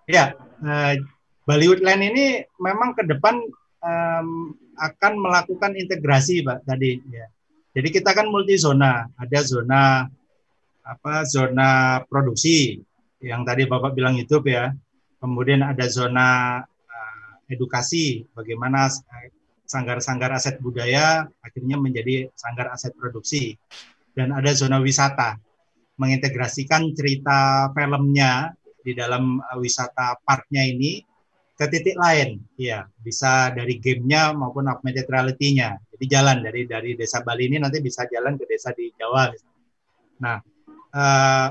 [0.08, 0.94] Ya, uh,
[1.44, 2.26] Bollywoodland ini
[2.60, 3.36] memang ke depan
[3.84, 4.28] um,
[4.80, 7.28] akan melakukan integrasi, Pak, tadi ya.
[7.74, 10.06] Jadi kita kan multi zona, ada zona
[10.84, 12.78] apa zona produksi
[13.24, 14.70] yang tadi Bapak bilang YouTube ya.
[15.18, 16.60] Kemudian ada zona
[17.54, 18.88] edukasi bagaimana
[19.64, 23.56] sanggar-sanggar aset budaya akhirnya menjadi sanggar aset produksi
[24.14, 25.40] dan ada zona wisata
[25.98, 31.00] mengintegrasikan cerita filmnya di dalam uh, wisata parknya ini
[31.64, 37.24] ke titik lain ya bisa dari gamenya maupun augmented reality-nya jadi jalan dari dari desa
[37.24, 39.32] Bali ini nanti bisa jalan ke desa di Jawa
[40.20, 40.44] nah
[40.92, 41.50] uh,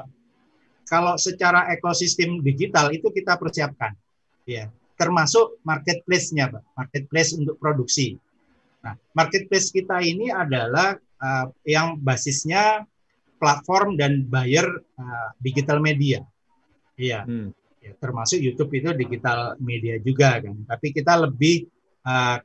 [0.84, 3.96] kalau secara ekosistem digital itu kita persiapkan
[4.44, 4.68] ya
[5.02, 6.62] termasuk marketplace-nya, Pak.
[6.78, 8.14] Marketplace untuk produksi.
[8.86, 12.86] Nah, marketplace kita ini adalah uh, yang basisnya
[13.42, 16.22] platform dan buyer uh, digital media.
[16.94, 17.26] Iya.
[17.26, 17.50] Hmm.
[17.82, 20.54] Ya, termasuk YouTube itu digital media juga kan.
[20.70, 21.66] Tapi kita lebih
[22.06, 22.38] uh,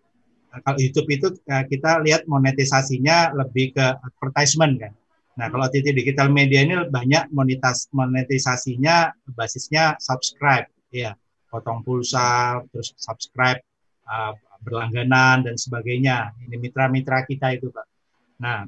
[0.65, 4.93] kalau YouTube itu uh, kita lihat monetisasinya lebih ke advertisement kan.
[5.37, 11.13] Nah, kalau titik digital media ini banyak monetis monetisasinya basisnya subscribe, ya
[11.53, 13.61] potong pulsa, terus subscribe,
[14.09, 14.33] uh,
[14.65, 16.33] berlangganan dan sebagainya.
[16.41, 17.85] Ini mitra-mitra kita itu, Pak.
[18.41, 18.65] Nah,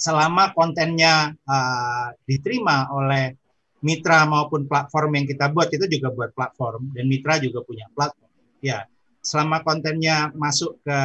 [0.00, 3.36] selama kontennya uh, diterima oleh
[3.84, 8.30] mitra maupun platform yang kita buat itu juga buat platform dan mitra juga punya platform.
[8.58, 8.90] Ya,
[9.22, 10.98] selama kontennya masuk ke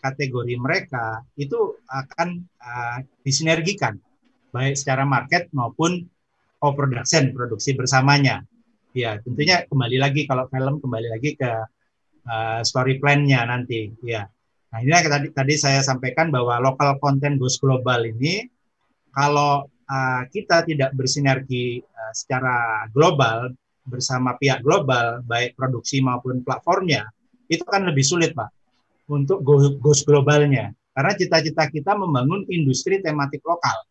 [0.00, 3.98] kategori mereka itu akan uh, disinergikan
[4.54, 6.06] baik secara market maupun
[6.62, 8.46] co-production produksi bersamanya
[8.96, 11.52] ya tentunya kembali lagi kalau film kembali lagi ke
[12.24, 14.24] uh, story plan-nya nanti ya
[14.72, 18.46] nah ini tadi tadi saya sampaikan bahwa lokal konten goes global ini
[19.12, 23.54] kalau uh, kita tidak bersinergi uh, secara global
[23.86, 27.06] bersama pihak global baik produksi maupun platformnya
[27.46, 28.50] itu akan lebih sulit pak
[29.06, 29.42] untuk
[29.78, 30.74] goes globalnya.
[30.90, 33.86] Karena cita-cita kita membangun industri tematik lokal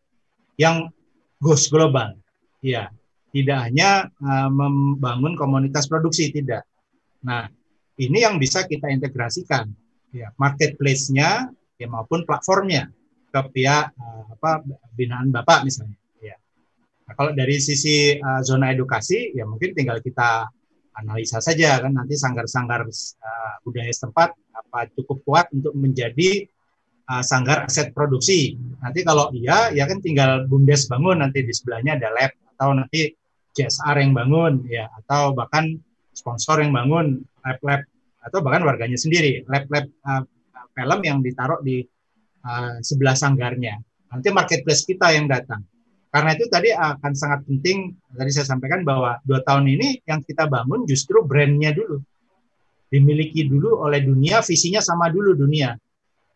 [0.60, 0.92] yang
[1.40, 2.12] goes global.
[2.60, 2.92] Ya
[3.32, 6.64] tidak hanya uh, membangun komunitas produksi tidak.
[7.24, 7.48] Nah,
[7.96, 9.72] ini yang bisa kita integrasikan.
[10.12, 12.88] Ya marketplace-nya ya maupun platformnya
[13.44, 14.64] ke pihak uh, apa
[14.96, 16.36] binaan Bapak misalnya ya.
[17.04, 20.48] Nah, kalau dari sisi uh, zona edukasi ya mungkin tinggal kita
[20.96, 26.48] analisa saja kan nanti sanggar-sanggar uh, budaya setempat apa cukup kuat untuk menjadi
[27.12, 28.56] uh, sanggar aset produksi.
[28.80, 33.12] Nanti kalau iya ya kan tinggal bumdes bangun nanti di sebelahnya ada lab atau nanti
[33.52, 35.76] CSR yang bangun ya atau bahkan
[36.16, 37.84] sponsor yang bangun lab-lab
[38.24, 40.24] atau bahkan warganya sendiri lab-lab uh,
[40.76, 41.84] film yang ditaruh di
[42.46, 43.82] uh, sebelah sanggarnya.
[44.06, 45.66] Nanti marketplace kita yang datang.
[46.06, 50.48] Karena itu tadi akan sangat penting tadi saya sampaikan bahwa dua tahun ini yang kita
[50.48, 52.00] bangun justru brandnya dulu.
[52.86, 55.74] Dimiliki dulu oleh dunia visinya sama dulu dunia.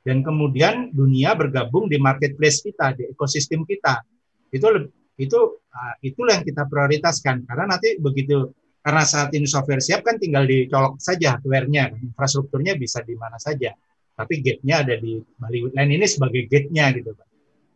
[0.02, 4.02] Dan kemudian dunia bergabung di marketplace kita di ekosistem kita.
[4.50, 7.46] Itu itu uh, itulah yang kita prioritaskan.
[7.48, 13.04] Karena nanti begitu karena saat ini software siap kan tinggal dicolok saja hardware-nya infrastrukturnya bisa
[13.04, 13.76] di mana saja
[14.20, 17.26] tapi gate-nya ada di Bali Woodland ini sebagai gate-nya gitu Pak.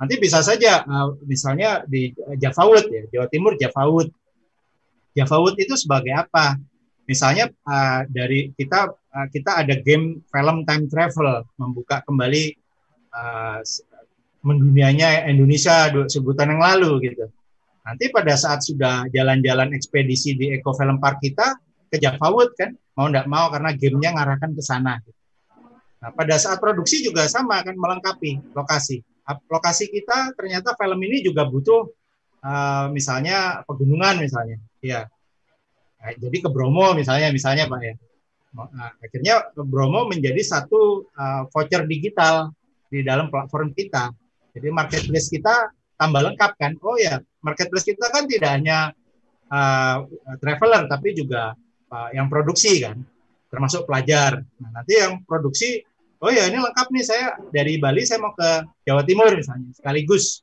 [0.04, 4.12] Nanti bisa saja uh, misalnya di Java Wood ya Jawa Timur Java Wood.
[5.16, 6.60] Java Wood itu sebagai apa?
[7.08, 8.92] Misalnya uh, dari kita
[9.32, 12.58] kita ada game film time travel membuka kembali
[14.42, 17.30] mendunianya Indonesia sebutan yang lalu gitu.
[17.84, 21.54] Nanti pada saat sudah jalan-jalan ekspedisi di Eco Film Park kita
[21.92, 24.98] ke Java Wood kan, mau tidak mau karena gamenya ngarahkan ke sana.
[25.04, 25.13] Gitu.
[26.04, 29.00] Nah, pada saat produksi juga sama kan melengkapi lokasi.
[29.48, 31.88] Lokasi kita ternyata film ini juga butuh
[32.44, 34.60] uh, misalnya pegunungan misalnya.
[34.84, 35.08] Ya.
[35.96, 37.96] Nah, jadi ke Bromo misalnya misalnya Pak ya.
[38.52, 42.52] Nah, akhirnya Bromo menjadi satu uh, voucher digital
[42.92, 44.12] di dalam platform kita.
[44.52, 46.76] Jadi marketplace kita tambah lengkap kan.
[46.84, 48.92] Oh ya, marketplace kita kan tidak hanya
[49.48, 50.04] uh,
[50.36, 51.56] traveler tapi juga
[51.88, 53.00] uh, yang produksi kan,
[53.48, 54.44] termasuk pelajar.
[54.60, 55.80] Nah, nanti yang produksi
[56.20, 57.04] oh ya ini lengkap nih.
[57.04, 60.42] Saya dari Bali saya mau ke Jawa Timur misalnya sekaligus.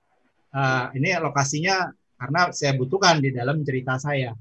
[0.51, 1.87] Uh, ini lokasinya
[2.19, 4.35] karena saya butuhkan di dalam cerita saya.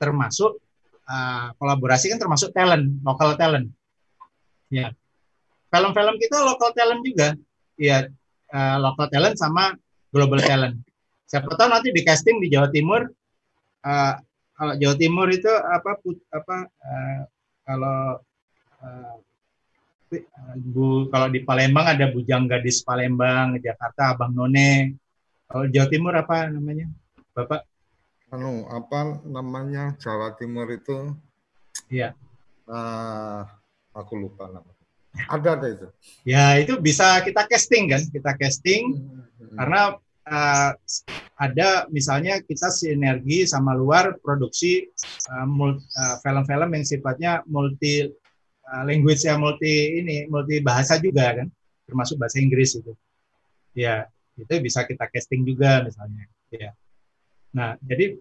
[0.00, 0.56] Termasuk
[1.04, 3.68] uh, kolaborasi kan termasuk talent lokal talent.
[4.72, 4.94] Ya.
[5.70, 7.36] Film-film kita lokal talent juga.
[7.76, 8.08] Ya
[8.52, 9.76] uh, lokal talent sama
[10.10, 10.80] global talent.
[11.30, 13.06] Siapa tahu nanti di casting di Jawa Timur
[13.86, 14.14] uh,
[14.60, 15.96] kalau Jawa Timur itu apa
[16.34, 17.20] apa uh,
[17.64, 18.20] kalau
[18.82, 19.14] uh,
[20.58, 24.98] Bu kalau di Palembang ada Bujang Gadis Palembang, Jakarta Abang None.
[25.46, 26.90] Kalau Jawa Timur apa namanya?
[27.34, 27.62] Bapak?
[28.30, 31.14] Anu, apa namanya Jawa Timur itu?
[31.90, 32.14] Iya.
[32.66, 33.42] Uh,
[33.94, 34.70] aku lupa nama.
[35.26, 35.86] Ada ada itu.
[36.22, 38.02] Ya, itu bisa kita casting kan?
[38.06, 39.58] Kita casting hmm.
[39.58, 39.98] karena
[40.30, 40.70] uh,
[41.34, 44.86] ada misalnya kita sinergi sama luar produksi
[45.26, 48.06] film-film uh, uh, film -film yang sifatnya multi
[48.70, 51.50] Uh, language yang multi ini multi bahasa juga kan
[51.90, 52.94] termasuk bahasa Inggris itu.
[53.74, 54.06] Ya
[54.38, 56.70] itu bisa kita casting juga misalnya ya.
[57.50, 58.14] Nah jadi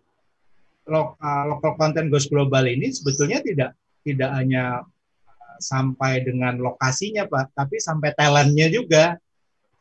[0.89, 4.82] lo, uh, local content goes global ini sebetulnya tidak tidak hanya
[5.30, 9.22] uh, sampai dengan lokasinya pak tapi sampai talentnya juga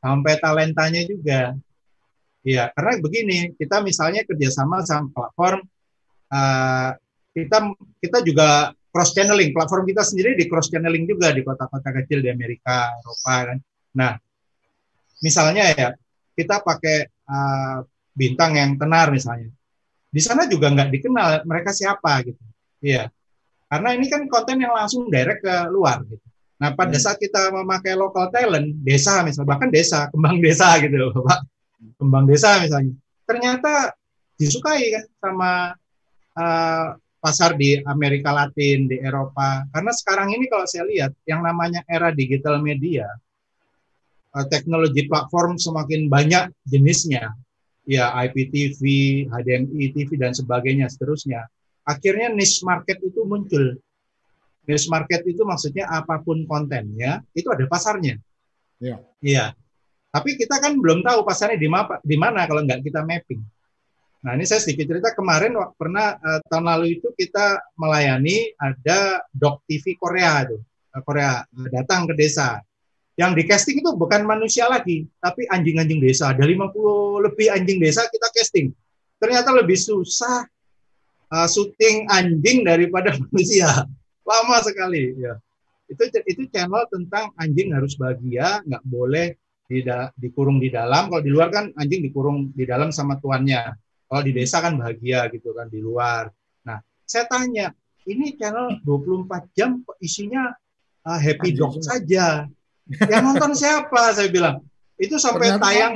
[0.05, 1.57] sampai talentanya juga.
[2.45, 5.64] Ya karena begini kita misalnya kerjasama sama platform
[6.29, 6.93] uh,
[7.33, 7.73] kita
[8.05, 9.55] kita juga cross channeling.
[9.55, 13.59] Platform kita sendiri di cross channeling juga di kota-kota kecil di Amerika Eropa kan.
[13.94, 14.12] Nah
[15.22, 15.88] misalnya ya
[16.34, 17.78] kita pakai uh,
[18.11, 19.55] bintang yang tenar misalnya.
[20.11, 22.42] Di sana juga nggak dikenal mereka siapa gitu.
[22.82, 23.07] Iya.
[23.70, 26.26] Karena ini kan konten yang langsung direct ke luar gitu.
[26.59, 27.05] Nah pada hmm.
[27.07, 31.46] saat kita memakai local talent desa misalnya bahkan desa kembang desa gitu pak.
[32.03, 32.99] Kembang desa misalnya.
[33.22, 33.94] Ternyata
[34.34, 35.53] disukai kan sama
[36.34, 39.66] uh, pasar di Amerika Latin, di Eropa.
[39.75, 43.07] Karena sekarang ini kalau saya lihat yang namanya era digital media,
[44.35, 47.35] eh, teknologi platform semakin banyak jenisnya,
[47.85, 48.81] ya IPTV,
[49.31, 51.47] HDMI TV dan sebagainya seterusnya.
[51.83, 53.81] Akhirnya niche market itu muncul.
[54.69, 58.21] Niche market itu maksudnya apa pun kontennya, itu ada pasarnya.
[58.79, 58.97] Iya.
[59.19, 59.47] Iya.
[60.09, 61.59] Tapi kita kan belum tahu pasarnya
[62.01, 63.43] di mana kalau nggak kita mapping.
[64.19, 69.62] Nah ini saya sedikit cerita kemarin pernah uh, tahun lalu itu kita melayani ada Dok
[69.71, 70.59] TV Korea itu
[70.95, 72.59] uh, Korea uh, datang ke desa.
[73.19, 76.31] Yang di casting itu bukan manusia lagi, tapi anjing-anjing desa.
[76.31, 78.71] Ada 50 lebih anjing desa kita casting.
[79.19, 80.47] Ternyata lebih susah
[81.31, 83.87] uh, syuting anjing daripada manusia.
[84.23, 85.19] Lama sekali.
[85.19, 85.35] Ya.
[85.91, 89.35] Itu itu channel tentang anjing harus bahagia, nggak boleh
[89.66, 91.11] tidak dikurung di dalam.
[91.11, 95.29] Kalau di luar kan anjing dikurung di dalam sama tuannya kalau di desa kan bahagia
[95.29, 96.33] gitu kan di luar.
[96.65, 97.77] Nah, saya tanya,
[98.09, 100.49] ini channel 24 jam isinya
[101.05, 102.49] uh, happy dog saja.
[102.89, 104.17] Yang nonton siapa?
[104.17, 104.65] Saya bilang.
[104.99, 105.95] Itu sampai Ternyata tayang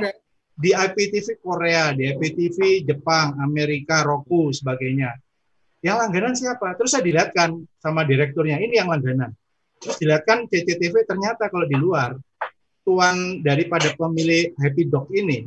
[0.53, 5.11] di IPTV Korea, di IPTV Jepang, Amerika, Roku, sebagainya.
[5.83, 6.77] Yang langganan siapa?
[6.79, 9.35] Terus saya dilihatkan sama direkturnya, ini yang langganan.
[9.83, 12.15] Terus dilihatkan CCTV ternyata kalau di luar,
[12.87, 15.43] tuan daripada pemilik Happy Dog ini,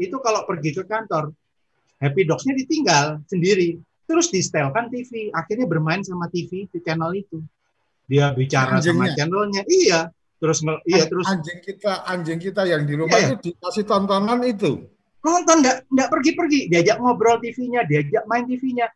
[0.00, 1.36] itu kalau pergi ke kantor,
[2.04, 3.80] Happy Dogs-nya ditinggal sendiri.
[4.04, 5.32] Terus di setelkan TV.
[5.32, 7.40] Akhirnya bermain sama TV di channel itu.
[8.04, 9.08] Dia bicara Anjingnya.
[9.08, 9.62] sama channelnya.
[9.64, 10.00] Iya.
[10.44, 13.32] Terus iya terus anjing kita anjing kita yang di rumah iya.
[13.32, 14.76] itu dikasih tontonan itu.
[15.24, 18.92] Nonton enggak enggak pergi-pergi, diajak ngobrol TV-nya, diajak main TV-nya.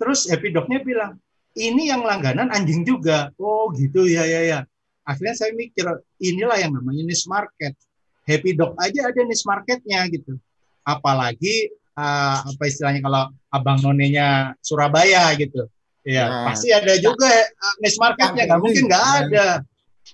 [0.00, 1.20] Terus Happy Dog-nya bilang,
[1.52, 4.58] "Ini yang langganan anjing juga." Oh, gitu ya ya ya.
[5.04, 5.84] Akhirnya saya mikir,
[6.16, 7.76] inilah yang namanya niche market.
[8.24, 10.40] Happy Dog aja ada niche marketnya gitu.
[10.80, 15.68] Apalagi uh, apa istilahnya kalau abang nonenya Surabaya gitu.
[16.00, 19.46] Ya, nah, pasti ada juga uh, niche marketnya, nggak mungkin nggak ada.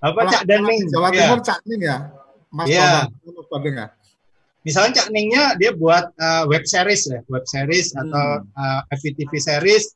[0.03, 0.91] Apa Cak Dening?
[0.91, 1.30] Jawa iya.
[1.30, 1.45] Timur ya.
[1.47, 1.97] Cak Ning ya,
[2.51, 2.89] Mas ya.
[3.07, 3.87] ya.
[4.66, 8.03] Misalnya Cak Ningnya dia buat uh, web series ya, web series hmm.
[8.03, 9.95] atau uh, FVTV series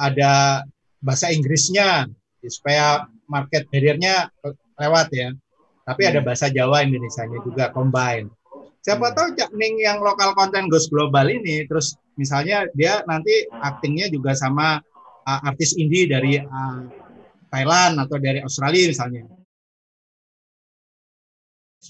[0.00, 0.64] ada
[1.04, 2.08] bahasa Inggrisnya
[2.48, 4.32] supaya market barriernya
[4.80, 5.36] lewat ya.
[5.84, 6.10] Tapi hmm.
[6.16, 8.32] ada bahasa Jawa Indonesia-nya juga combine.
[8.84, 9.16] Siapa hmm.
[9.16, 14.36] tahu Cak Ning yang lokal konten Ghost Global ini, terus misalnya dia nanti aktingnya juga
[14.36, 14.76] sama
[15.24, 16.84] uh, artis indie dari uh,
[17.48, 19.24] Thailand atau dari Australia misalnya.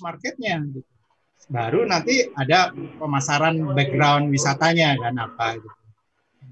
[0.02, 0.58] marketnya.
[0.58, 0.82] Gitu.
[1.46, 5.70] Baru nanti ada pemasaran background wisatanya kan apa gitu.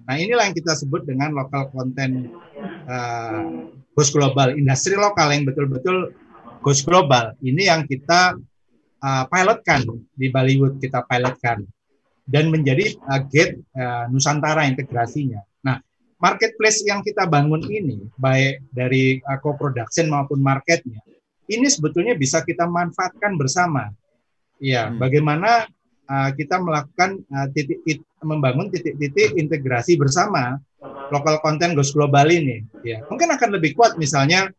[0.06, 2.30] Nah inilah yang kita sebut dengan local content
[2.86, 3.66] uh,
[3.98, 6.14] goes global, industri lokal yang betul-betul
[6.62, 7.34] goes global.
[7.42, 8.38] Ini yang kita
[9.02, 9.82] uh, pilotkan
[10.14, 11.66] di Bollywood kita pilotkan
[12.24, 15.42] dan menjadi uh, gate uh, Nusantara integrasinya.
[15.66, 15.82] Nah
[16.22, 21.02] marketplace yang kita bangun ini baik dari uh, co-production maupun marketnya
[21.50, 23.90] ini sebetulnya bisa kita manfaatkan bersama.
[24.62, 25.02] Ya, hmm.
[25.02, 25.66] bagaimana
[26.06, 30.62] uh, kita melakukan uh, titik, titik membangun titik-titik integrasi bersama
[31.10, 32.62] lokal konten goes global ini.
[32.86, 34.54] Ya, mungkin akan lebih kuat misalnya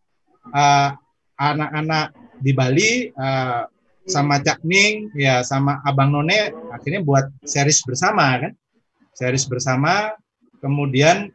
[0.53, 0.99] anak
[1.39, 2.05] anak-anak
[2.43, 3.63] di Bali uh,
[4.03, 8.51] sama Cak Ning ya sama Abang None akhirnya buat series bersama kan,
[9.15, 10.11] series bersama,
[10.59, 11.31] kemudian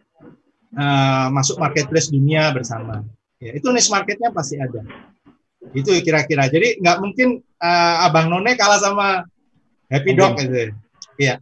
[0.76, 3.04] uh, masuk marketplace dunia bersama.
[3.38, 4.82] Ya, itu niche marketnya pasti ada.
[5.72, 6.50] Itu kira-kira.
[6.50, 9.24] Jadi nggak mungkin uh, Abang None kalah sama
[9.88, 10.74] Happy Dog gitu.
[11.16, 11.40] Iya.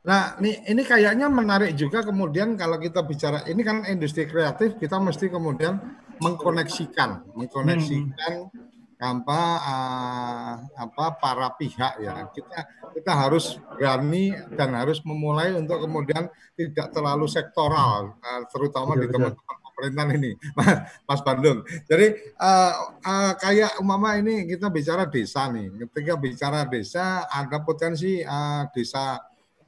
[0.00, 4.96] Nah, ini, ini kayaknya menarik juga kemudian kalau kita bicara ini kan industri kreatif, kita
[4.96, 5.76] mesti kemudian
[6.24, 8.69] mengkoneksikan, mengkoneksikan hmm.
[9.00, 12.28] Apa uh, apa para pihak ya.
[12.28, 12.58] Kita
[12.92, 19.06] kita harus berani dan harus memulai untuk kemudian tidak terlalu sektoral, uh, terutama betul, di
[19.08, 20.32] teman-teman pemerintahan ini,
[21.08, 21.64] Mas Bandung.
[21.88, 25.88] Jadi uh, uh, kayak umama ini kita bicara desa nih.
[25.88, 29.16] Ketika bicara desa ada potensi uh, desa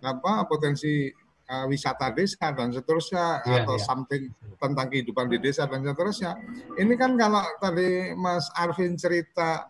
[0.03, 1.09] apa potensi
[1.53, 3.84] uh, wisata desa dan seterusnya yeah, atau yeah.
[3.84, 4.22] something
[4.57, 6.40] tentang kehidupan di desa dan seterusnya.
[6.80, 9.68] Ini kan kalau tadi Mas Arvin cerita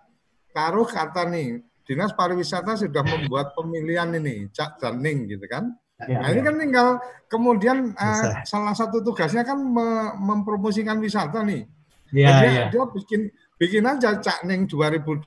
[0.55, 5.75] taruh kata nih dinas pariwisata sudah membuat pemilihan ini cak daning gitu kan
[6.11, 6.47] Ya, nah, ini ya.
[6.51, 6.89] kan tinggal
[7.31, 11.63] kemudian uh, salah satu tugasnya kan me mempromosikan wisata nih.
[12.11, 12.65] Ya, dia, ya.
[12.75, 13.31] dia bikin
[13.63, 15.23] bikin aja Cak Ning 2020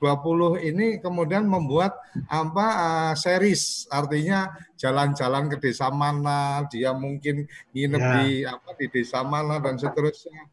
[0.60, 1.96] ini kemudian membuat
[2.28, 8.12] apa uh, series artinya jalan-jalan ke desa mana dia mungkin nginep ya.
[8.20, 10.52] di apa di desa mana dan seterusnya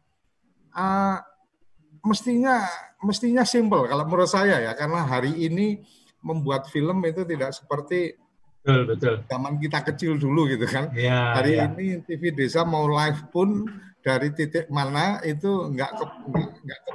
[0.72, 1.20] uh,
[2.08, 2.64] mestinya
[3.04, 5.84] mestinya simple kalau menurut saya ya karena hari ini
[6.24, 8.16] membuat film itu tidak seperti
[8.64, 9.14] Betul, betul.
[9.28, 10.88] Zaman kita kecil dulu gitu kan.
[10.96, 11.68] Ya, Hari ya.
[11.68, 13.68] ini TV Desa mau live pun
[14.00, 15.92] dari titik mana itu nggak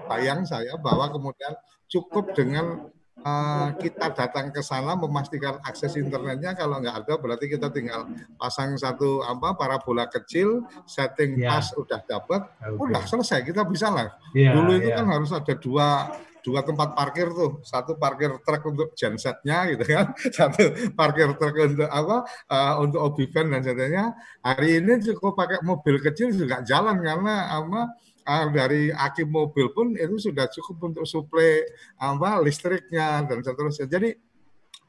[0.10, 1.54] kebayang saya bahwa kemudian
[1.86, 2.90] cukup dengan
[3.22, 8.10] uh, kita datang ke sana memastikan akses internetnya kalau nggak ada berarti kita tinggal
[8.42, 11.62] pasang satu apa parabola kecil setting ya.
[11.62, 12.82] pas udah dapat okay.
[12.82, 14.98] udah selesai kita bisa lah ya, dulu itu ya.
[14.98, 20.16] kan harus ada dua dua tempat parkir tuh satu parkir truk untuk gensetnya gitu kan
[20.38, 26.00] satu parkir truk untuk apa uh, untuk obiven dan sebagainya hari ini cukup pakai mobil
[26.02, 27.94] kecil juga jalan karena apa
[28.30, 31.66] uh, dari aki mobil pun itu sudah cukup untuk suplai
[31.98, 33.90] apa listriknya dan seterusnya.
[33.90, 34.14] Jadi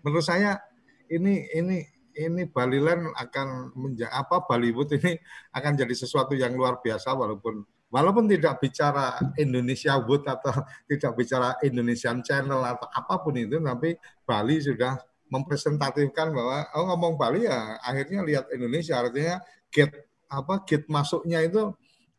[0.04, 0.60] menurut saya
[1.08, 1.80] ini ini
[2.20, 5.16] ini Baliland akan menjadi apa Bollywood ini
[5.56, 10.52] akan jadi sesuatu yang luar biasa walaupun walaupun tidak bicara Indonesia Wood atau
[10.90, 17.14] tidak bicara Indonesian Channel atau apa pun itu, tapi Bali sudah mempresentatifkan bahwa oh ngomong
[17.14, 18.98] Bali ya akhirnya lihat Indonesia.
[18.98, 21.74] Artinya gate apa gate masuknya itu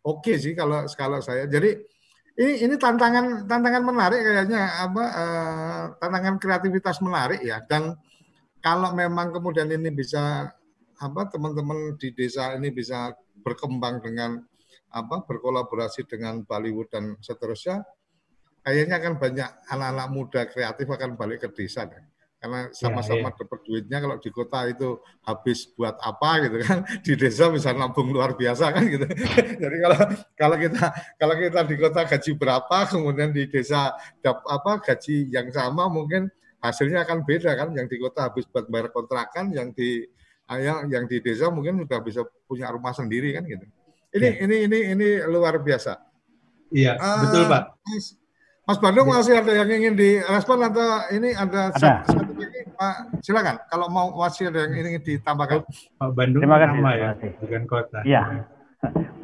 [0.05, 1.77] oke sih kalau kalau saya jadi
[2.37, 7.93] ini ini tantangan tantangan menarik kayaknya apa eh, tantangan kreativitas menarik ya dan
[8.61, 10.53] kalau memang kemudian ini bisa
[11.01, 13.09] apa teman-teman di desa ini bisa
[13.41, 14.37] berkembang dengan
[14.91, 17.81] apa berkolaborasi dengan Bollywood dan seterusnya,
[18.61, 22.03] kayaknya akan banyak anak-anak muda kreatif akan balik ke desa deh.
[22.41, 23.37] Karena ya, sama-sama ya, ya.
[23.45, 28.09] dapat duitnya kalau di kota itu habis buat apa gitu kan, di desa bisa nabung
[28.09, 29.05] luar biasa kan gitu.
[29.61, 29.99] Jadi kalau
[30.33, 30.85] kalau kita
[31.21, 33.93] kalau kita di kota gaji berapa, kemudian di desa
[34.25, 36.33] dap, apa gaji yang sama mungkin
[36.65, 37.77] hasilnya akan beda kan.
[37.77, 40.09] Yang di kota habis buat bayar kontrakan, yang di
[40.49, 43.69] yang yang di desa mungkin sudah bisa punya rumah sendiri kan gitu.
[44.17, 44.33] Ini ya.
[44.49, 45.93] ini ini ini luar biasa.
[46.73, 47.63] Iya, uh, betul Pak.
[48.61, 49.13] Mas, Mas Bandung ya.
[49.17, 52.05] masih ada yang ingin direspon atau ini ada, ada.
[52.05, 52.95] satu lagi Pak
[53.25, 55.65] silakan kalau mau masih ada yang ingin ditambahkan.
[55.97, 56.77] Pak Bandung Terima kasih.
[56.77, 57.09] nama ya,
[57.41, 57.99] bukan kota.
[58.05, 58.21] Iya.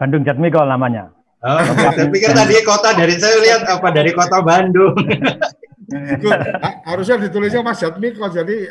[0.02, 1.14] Bandung Jatmiko namanya.
[1.46, 1.62] Oh,
[1.94, 4.98] saya pikir tadi kota dari saya lihat apa dari kota Bandung.
[6.84, 8.68] harusnya ditulisnya Mas Jatmiko jadi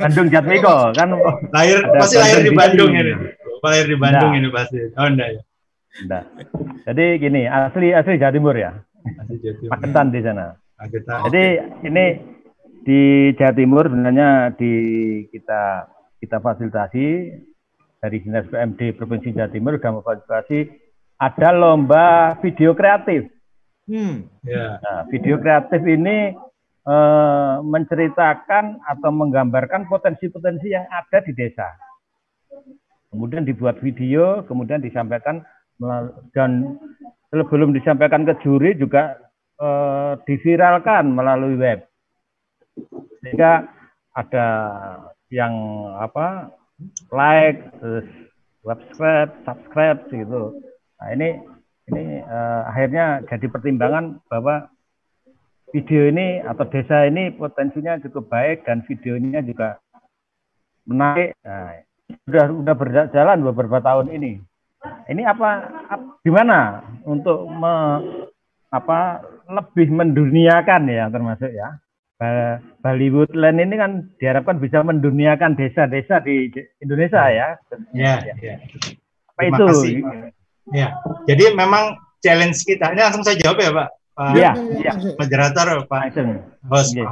[0.00, 1.12] Bandung Jatmiko kan
[1.52, 3.12] lahir pasti lahir di Bandung ini
[3.60, 4.78] lahir di Bandung ini pasti.
[4.94, 5.42] Oh enggak ya.
[6.04, 6.24] Enggak.
[6.84, 8.70] Jadi gini, asli asli Jawa Timur ya.
[9.04, 9.72] Asli Jawa Timur.
[9.76, 10.46] Paketan di sana.
[10.80, 11.18] Paketan.
[11.28, 11.44] Jadi
[11.84, 12.04] ini
[12.84, 13.00] di
[13.36, 14.72] Jawa Timur sebenarnya di
[15.28, 15.88] kita
[16.20, 17.06] kita fasilitasi
[18.00, 20.58] dari Dinas PMD Provinsi Jawa Timur sudah memfasilitasi
[21.20, 23.28] ada lomba video kreatif.
[23.84, 24.28] Hmm.
[24.44, 24.80] Yeah.
[24.80, 26.32] Nah, video kreatif ini
[26.88, 31.68] eh, menceritakan atau menggambarkan potensi-potensi yang ada di desa.
[33.12, 35.44] Kemudian dibuat video, kemudian disampaikan
[36.34, 36.80] dan
[37.34, 39.18] sebelum disampaikan ke juri juga
[39.58, 41.82] eh, diviralkan melalui web.
[43.22, 43.66] Sehingga
[44.14, 44.46] ada
[45.30, 45.54] yang
[45.98, 46.54] apa
[47.10, 48.06] like, terus
[48.62, 50.62] subscribe, subscribe gitu.
[51.02, 51.28] Nah ini
[51.90, 54.70] ini eh, akhirnya jadi pertimbangan bahwa
[55.74, 59.82] video ini atau desa ini potensinya cukup baik dan videonya juga
[60.86, 61.34] menarik.
[61.42, 61.82] Nah,
[62.24, 64.38] sudah sudah berjalan beberapa tahun ini.
[65.08, 65.50] Ini apa,
[65.88, 67.74] apa gimana untuk me,
[68.72, 71.78] apa lebih menduniakan ya termasuk ya.
[72.80, 76.48] Bali Woodland ini kan diharapkan bisa menduniakan desa-desa di
[76.80, 77.48] Indonesia ya.
[77.92, 78.34] Ya, ya.
[78.40, 78.56] ya.
[79.34, 79.66] Apa Terima itu?
[79.68, 79.94] Kasih.
[80.72, 80.88] Ya.
[81.28, 83.88] Jadi memang challenge kita ini langsung saya jawab ya, Pak.
[84.14, 84.92] Iya, iya.
[85.20, 86.00] Moderator Pak
[86.70, 86.96] host.
[86.96, 87.04] Ya.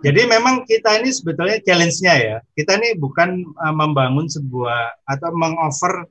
[0.00, 2.36] Jadi memang kita ini sebetulnya challenge-nya ya.
[2.56, 6.08] Kita ini bukan uh, membangun sebuah atau mengoffer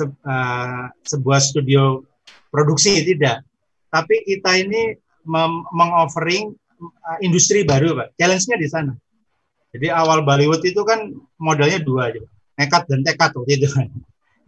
[0.00, 2.00] se, uh, sebuah studio
[2.48, 3.44] produksi tidak.
[3.92, 4.96] Tapi kita ini
[5.70, 8.16] mengoffering uh, industri baru, Pak.
[8.16, 8.92] Challenge-nya di sana.
[9.70, 12.24] Jadi awal Bollywood itu kan modalnya dua aja,
[12.58, 13.86] nekat dan tekad waktu itu kan.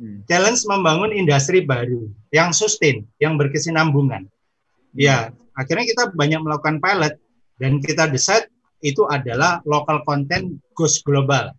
[0.01, 0.27] Hmm.
[0.27, 4.27] Challenge membangun industri baru yang sustain, yang berkesinambungan.
[4.27, 4.99] Hmm.
[4.99, 7.15] Ya, akhirnya kita banyak melakukan pilot
[7.63, 8.51] dan kita decide
[8.83, 11.55] itu adalah local content goes global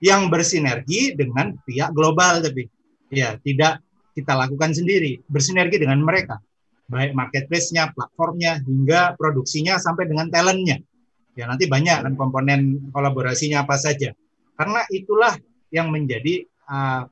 [0.00, 2.68] yang bersinergi dengan pihak global tapi
[3.10, 3.82] ya tidak
[4.14, 6.38] kita lakukan sendiri bersinergi dengan mereka
[6.90, 10.82] baik marketplace-nya, platformnya, hingga produksinya sampai dengan talentnya.
[11.38, 14.10] Ya nanti banyak kan komponen kolaborasinya apa saja.
[14.58, 15.38] Karena itulah
[15.70, 17.06] yang menjadi uh,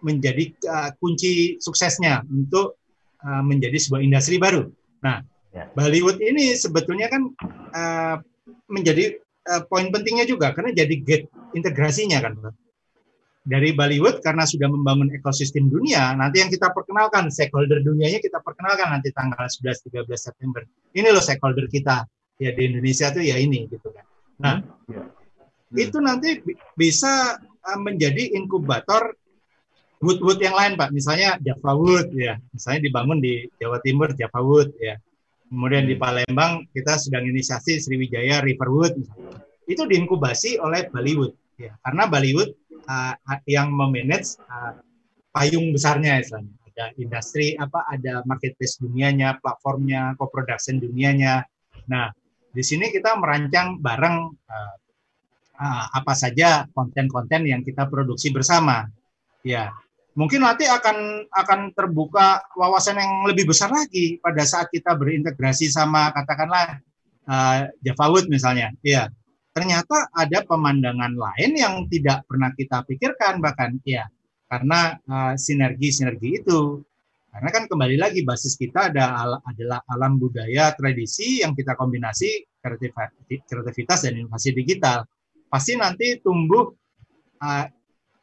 [0.00, 2.80] menjadi uh, kunci suksesnya untuk
[3.20, 4.72] uh, menjadi sebuah industri baru.
[5.04, 5.20] Nah,
[5.52, 5.68] ya.
[5.76, 7.28] Bollywood ini sebetulnya kan
[7.76, 8.16] uh,
[8.72, 9.20] menjadi
[9.52, 12.67] uh, poin pentingnya juga karena jadi gate integrasinya kan, Pak
[13.44, 18.92] dari Bollywood karena sudah membangun ekosistem dunia, nanti yang kita perkenalkan stakeholder dunianya kita perkenalkan
[18.92, 20.62] nanti tanggal 11 13 September.
[20.92, 22.04] Ini loh stakeholder kita
[22.38, 24.04] ya di Indonesia tuh ya ini gitu kan.
[24.38, 24.92] Nah, hmm.
[24.92, 25.02] Ya.
[25.68, 25.76] Hmm.
[25.76, 26.30] itu nanti
[26.76, 29.12] bisa uh, menjadi inkubator
[29.98, 30.94] wood-wood yang lain, Pak.
[30.94, 34.96] Misalnya Java Wood ya, misalnya dibangun di Jawa Timur Java Wood ya.
[35.48, 36.02] Kemudian di hmm.
[36.04, 39.00] Palembang kita sedang inisiasi Sriwijaya Riverwood.
[39.64, 41.72] Itu diinkubasi oleh Bollywood ya.
[41.80, 42.52] Karena Bollywood
[42.88, 43.14] uh,
[43.44, 44.80] yang memanage uh,
[45.30, 51.42] payung besarnya misalnya ada industri apa ada marketplace dunianya platformnya co-production dunianya.
[51.90, 52.14] Nah
[52.54, 54.74] di sini kita merancang bareng uh,
[55.58, 58.86] uh, apa saja konten-konten yang kita produksi bersama.
[59.42, 59.74] Ya
[60.14, 66.14] mungkin nanti akan akan terbuka wawasan yang lebih besar lagi pada saat kita berintegrasi sama
[66.14, 66.78] katakanlah
[67.26, 68.70] uh, Java misalnya.
[68.86, 69.10] Ya
[69.58, 74.06] ternyata ada pemandangan lain yang tidak pernah kita pikirkan bahkan ya
[74.46, 76.60] karena uh, sinergi-sinergi uh, itu.
[77.28, 82.46] Karena kan kembali lagi basis kita ada al adalah alam budaya tradisi yang kita kombinasi
[82.62, 85.02] kreativitas dan inovasi digital.
[85.50, 86.70] Pasti nanti tumbuh
[87.42, 87.66] uh,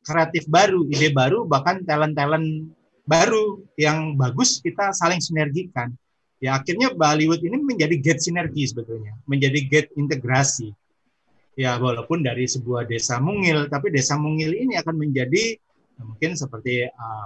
[0.08, 2.72] kreatif baru ide baru bahkan talent-talent
[3.04, 5.92] baru yang bagus kita saling sinergikan.
[6.40, 10.72] Ya akhirnya Bollywood ini menjadi gate sinergi sebetulnya menjadi gate integrasi
[11.56, 15.56] ya walaupun dari sebuah desa mungil, tapi desa mungil ini akan menjadi
[16.04, 17.26] mungkin seperti uh,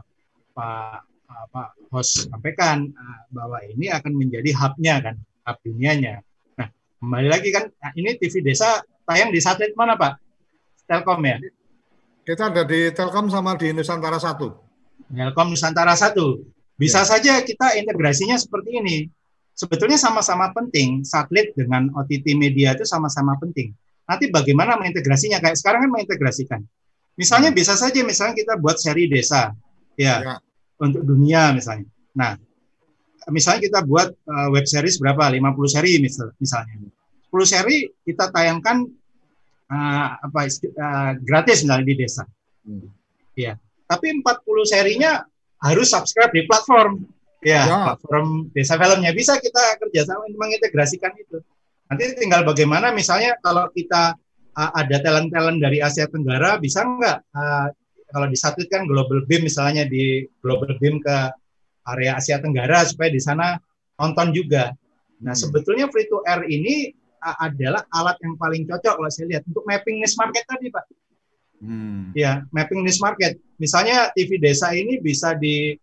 [0.53, 6.21] Pak uh, Pak host sampaikan uh, bahwa ini akan menjadi hubnya kan, hub dunianya.
[6.55, 6.69] Nah
[7.01, 10.21] kembali lagi kan nah, ini TV desa tayang di satelit mana Pak?
[10.85, 11.37] Telkom ya?
[12.25, 14.53] Kita ada di Telkom sama di Nusantara satu.
[15.09, 16.45] Telkom Nusantara satu.
[16.77, 17.17] Bisa ya.
[17.17, 18.97] saja kita integrasinya seperti ini.
[19.57, 23.75] Sebetulnya sama-sama penting, satelit dengan OTT media itu sama-sama penting
[24.09, 25.37] Nanti bagaimana mengintegrasinya?
[25.37, 26.61] Kayak sekarang kan mengintegrasikan.
[27.13, 29.53] Misalnya bisa saja misalnya kita buat seri desa,
[29.93, 30.35] ya, ya.
[30.81, 31.85] untuk dunia misalnya.
[32.17, 32.33] Nah,
[33.29, 35.29] misalnya kita buat uh, web series berapa?
[35.29, 36.89] 50 seri misal, misalnya.
[37.29, 38.87] 10 seri kita tayangkan
[39.69, 42.23] uh, apa uh, gratis misalnya di desa.
[42.65, 42.89] Hmm.
[43.37, 43.61] Ya.
[43.85, 44.25] Tapi 40
[44.65, 45.21] serinya
[45.61, 47.05] harus subscribe di platform.
[47.39, 47.75] Ya, ya.
[47.93, 51.39] platform desa filmnya bisa kita kerjasama mengintegrasikan itu.
[51.89, 54.13] Nanti tinggal bagaimana misalnya kalau kita
[54.53, 57.67] uh, ada talent-talent dari Asia Tenggara bisa nggak uh,
[58.13, 61.17] kalau disatukan Global Beam misalnya di Global Beam ke
[61.89, 63.57] area Asia Tenggara supaya di sana
[63.97, 64.69] nonton juga.
[65.25, 65.41] Nah hmm.
[65.41, 66.93] sebetulnya free to air ini
[67.25, 70.85] uh, adalah alat yang paling cocok kalau saya lihat untuk mapping niche market tadi pak.
[71.59, 72.13] Hmm.
[72.13, 73.41] Ya mapping niche market.
[73.57, 75.73] Misalnya TV desa ini bisa di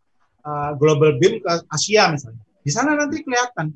[0.46, 2.46] uh, Global Beam ke Asia misalnya.
[2.62, 3.74] Di sana nanti kelihatan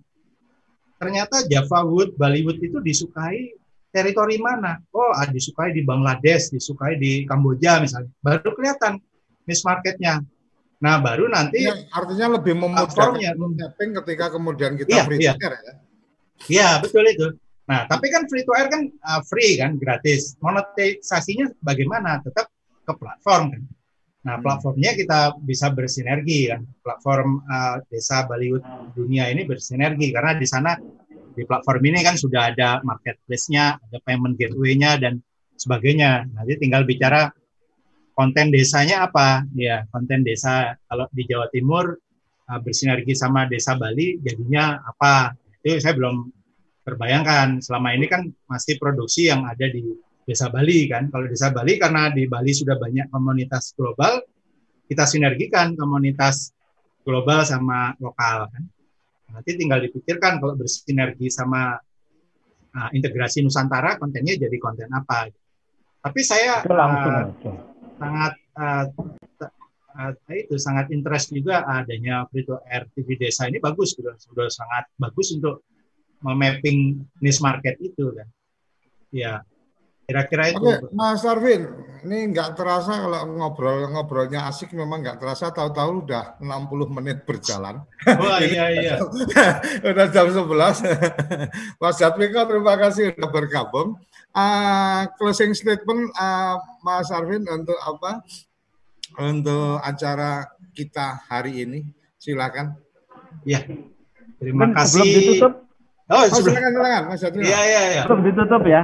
[1.01, 3.57] ternyata Java Wood, Bollywood itu disukai
[3.88, 4.78] teritori mana?
[4.92, 8.12] Oh, ah, disukai di Bangladesh, disukai di Kamboja misalnya.
[8.20, 9.01] Baru kelihatan
[9.48, 10.20] niche marketnya.
[10.80, 15.32] Nah, baru nanti ya, artinya lebih memudahkan mapping ketika kemudian kita iya, free iya.
[15.36, 15.74] ya.
[16.48, 17.28] Iya, betul itu.
[17.68, 20.40] Nah, tapi kan free to air kan uh, free kan, gratis.
[20.40, 22.24] Monetisasinya bagaimana?
[22.24, 22.48] Tetap
[22.88, 23.62] ke platform kan.
[24.20, 24.44] Nah, hmm.
[24.44, 26.60] platformnya kita bisa bersinergi kan.
[26.84, 30.76] Platform uh, Desa Bollywood Dunia ini bersinergi karena di sana
[31.30, 35.24] di platform ini kan sudah ada marketplace-nya, ada payment gateway-nya dan
[35.56, 36.28] sebagainya.
[36.36, 37.32] Nanti tinggal bicara
[38.12, 39.48] konten desanya apa?
[39.56, 41.96] Ya, konten desa kalau di Jawa Timur
[42.44, 45.32] uh, bersinergi sama desa Bali jadinya apa?
[45.64, 46.28] Itu saya belum
[46.84, 47.64] terbayangkan.
[47.64, 51.11] Selama ini kan masih produksi yang ada di desa Bali kan.
[51.11, 54.22] Kalau desa Bali karena di Bali sudah banyak komunitas global,
[54.87, 56.55] kita sinergikan komunitas
[57.03, 58.62] global sama lokal kan.
[59.35, 61.74] Nanti tinggal dipikirkan kalau bersinergi sama
[62.74, 65.26] uh, integrasi Nusantara, kontennya jadi konten apa.
[66.01, 67.26] Tapi saya uh,
[67.99, 68.87] sangat uh,
[69.99, 74.49] uh, itu sangat interest juga adanya free to air TV desa ini bagus sudah sudah
[74.49, 75.66] sangat bagus untuk
[76.22, 78.28] memapping niche market itu kan.
[79.11, 79.43] Ya,
[80.11, 80.58] Kira-kira itu.
[80.58, 81.70] Oke, Mas Arvin,
[82.02, 87.86] ini nggak terasa kalau ngobrol-ngobrolnya asik memang nggak terasa tahu-tahu udah 60 menit berjalan.
[88.02, 88.94] Wah iya iya.
[89.90, 90.50] udah jam 11.
[91.80, 94.02] Mas Jatmiko terima kasih sudah bergabung.
[94.34, 98.26] Uh, closing statement uh, Mas Arvin untuk apa?
[99.14, 101.86] Untuk acara kita hari ini.
[102.18, 102.74] Silakan.
[103.46, 103.62] Ya.
[104.42, 105.06] Terima kasih.
[105.06, 105.52] Belum ditutup.
[106.11, 107.46] Oh, oh silakan silakan Mas Jatmiko.
[107.46, 108.02] Iya iya iya.
[108.11, 108.82] Belum ditutup ya.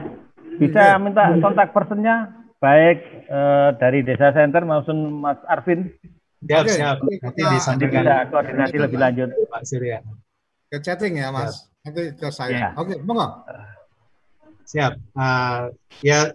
[0.56, 5.92] Bisa minta kontak personnya baik uh, dari Desa Center maupun Mas Arvin.
[6.46, 6.96] Siap, Oke, siap.
[7.02, 8.02] Nanti disampaikan.
[8.04, 9.28] Bisa koordinasi lebih lanjut.
[9.50, 9.98] Pak Surya.
[10.68, 11.52] Ke chatting ya, Mas.
[11.56, 11.84] Siap.
[11.86, 12.52] Nanti ke saya.
[12.52, 12.68] Ya.
[12.78, 13.46] Oke, monggo.
[14.66, 14.92] Siap.
[15.14, 15.70] Uh,
[16.02, 16.34] ya,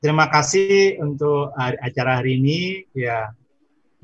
[0.00, 2.60] terima kasih untuk acara hari ini.
[2.96, 3.32] Ya,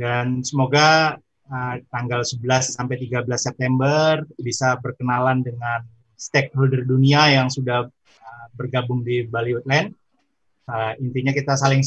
[0.00, 1.20] dan semoga
[1.52, 2.40] uh, tanggal 11
[2.72, 5.84] sampai 13 September bisa berkenalan dengan
[6.16, 7.88] stakeholder dunia yang sudah
[8.60, 9.96] bergabung di Bali Woodland.
[10.68, 11.80] Uh, intinya kita saling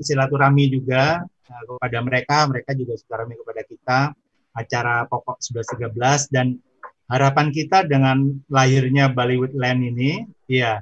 [0.00, 3.98] silaturahmi juga uh, kepada mereka, mereka juga silaturahmi kepada kita.
[4.56, 6.56] Acara pokok 11.13 dan
[7.12, 10.80] harapan kita dengan lahirnya Bali Woodland ini, ya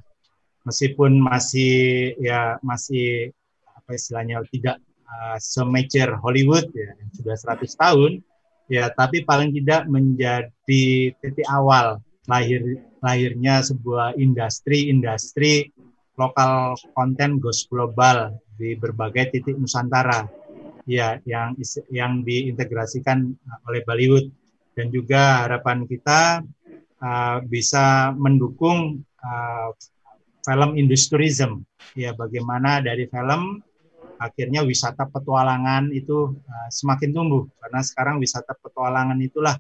[0.65, 3.31] meskipun masih ya masih
[3.77, 8.13] apa istilahnya tidak uh, semajor Hollywood ya sudah 100 tahun
[8.73, 15.69] ya tapi paling tidak menjadi titik awal lahir lahirnya sebuah industri-industri
[16.17, 20.25] lokal konten goes global di berbagai titik Nusantara.
[20.89, 21.57] Ya yang
[21.93, 23.37] yang diintegrasikan
[23.69, 24.33] oleh Bollywood.
[24.75, 26.43] Dan juga harapan kita
[26.99, 29.71] uh, bisa mendukung uh,
[30.43, 31.63] film industriism
[31.95, 33.63] ya bagaimana dari film
[34.19, 37.47] akhirnya wisata petualangan itu uh, semakin tumbuh.
[37.63, 39.55] Karena sekarang wisata petualangan itulah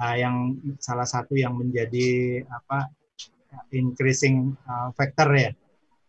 [0.00, 2.90] uh, yang salah satu yang menjadi apa
[3.70, 5.50] increasing uh, factor ya.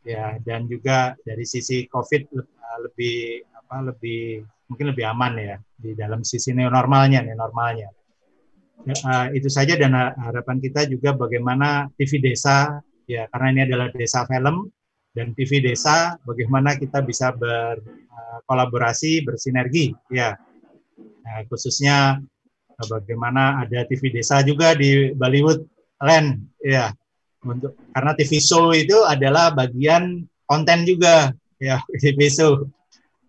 [0.05, 5.97] Ya dan juga dari sisi covid uh, lebih apa lebih mungkin lebih aman ya di
[5.97, 7.89] dalam sisi new normalnya new normalnya
[8.85, 14.25] uh, itu saja dan harapan kita juga bagaimana TV desa ya karena ini adalah desa
[14.29, 14.69] film
[15.15, 20.35] dan TV desa bagaimana kita bisa berkolaborasi bersinergi ya.
[21.23, 22.19] Nah, khususnya
[22.83, 25.63] bagaimana ada TV desa juga di Bollywood
[26.03, 26.91] Land ya
[27.45, 32.67] untuk karena TV show itu adalah bagian konten juga ya TV show.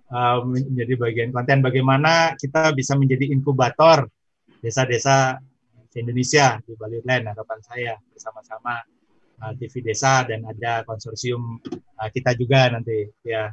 [0.06, 1.66] Uh, menjadi bagian konten.
[1.66, 4.06] Bagaimana kita bisa menjadi inkubator
[4.62, 5.34] desa-desa
[5.90, 8.86] di Indonesia di Bollywood Land harapan saya bersama-sama
[9.42, 11.58] uh, TV desa dan ada konsorsium
[11.98, 13.50] uh, kita juga nanti ya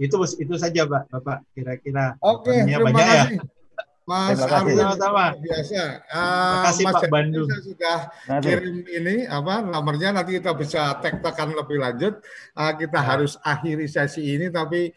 [0.00, 2.16] itu itu saja Pak Bapak kira-kira.
[2.24, 3.12] Oke okay, terima banyak ya.
[3.28, 3.36] kasih.
[3.36, 3.61] ya
[4.02, 6.02] Mas Arwin sama biasa.
[6.10, 7.46] Uh, kasih Mas Pak Bandung.
[7.46, 7.98] sudah
[8.42, 12.18] kirim ini apa nomornya nanti kita bisa tektokan lebih lanjut.
[12.58, 13.06] Uh, kita ya.
[13.14, 14.90] harus akhiri sesi ini tapi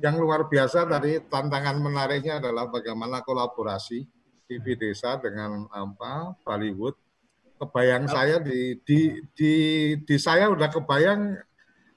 [0.00, 4.04] yang luar biasa tadi tantangan menariknya adalah bagaimana kolaborasi
[4.48, 6.96] TV desa dengan apa Bollywood.
[7.56, 9.52] Kebayang saya di di di
[10.00, 11.40] di saya udah kebayang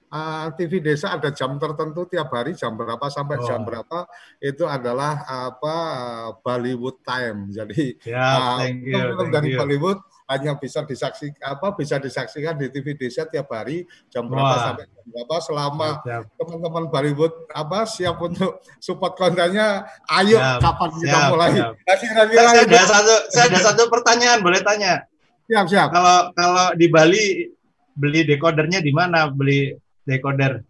[0.09, 3.45] uh, ah, TV desa ada jam tertentu tiap hari jam berapa sampai oh.
[3.45, 4.09] jam berapa
[4.41, 7.49] itu adalah apa uh, Bollywood time.
[7.53, 8.85] Jadi ya, uh, thank
[9.29, 9.57] dari you.
[9.57, 9.99] Bollywood
[10.29, 14.61] hanya bisa disaksikan apa bisa disaksikan di TV desa tiap hari jam berapa Wah.
[14.61, 15.89] sampai jam berapa selama
[16.37, 19.89] teman-teman Bollywood apa siap untuk support kontennya
[20.21, 21.71] ayo siap, kapan kita siap, mulai siap.
[21.81, 21.95] Nah,
[22.37, 25.09] saya, ada satu saya ada satu pertanyaan boleh tanya
[25.49, 25.89] Siap, siap.
[25.89, 27.49] Kalau kalau di Bali
[27.97, 29.73] beli decodernya di mana beli
[30.09, 30.65] decoder?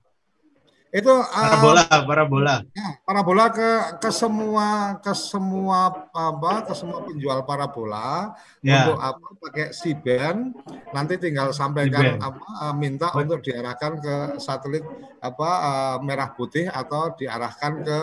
[0.90, 2.56] Itu uh, parabola, parabola.
[2.74, 3.70] Ya, parabola ke
[4.02, 8.34] ke semua ke semua apa ke semua penjual parabola
[8.66, 8.90] ya.
[8.90, 10.58] untuk apa pakai C-band
[10.90, 14.82] nanti tinggal sampaikan apa uh, minta untuk diarahkan ke satelit
[15.22, 17.98] apa uh, merah putih atau diarahkan ke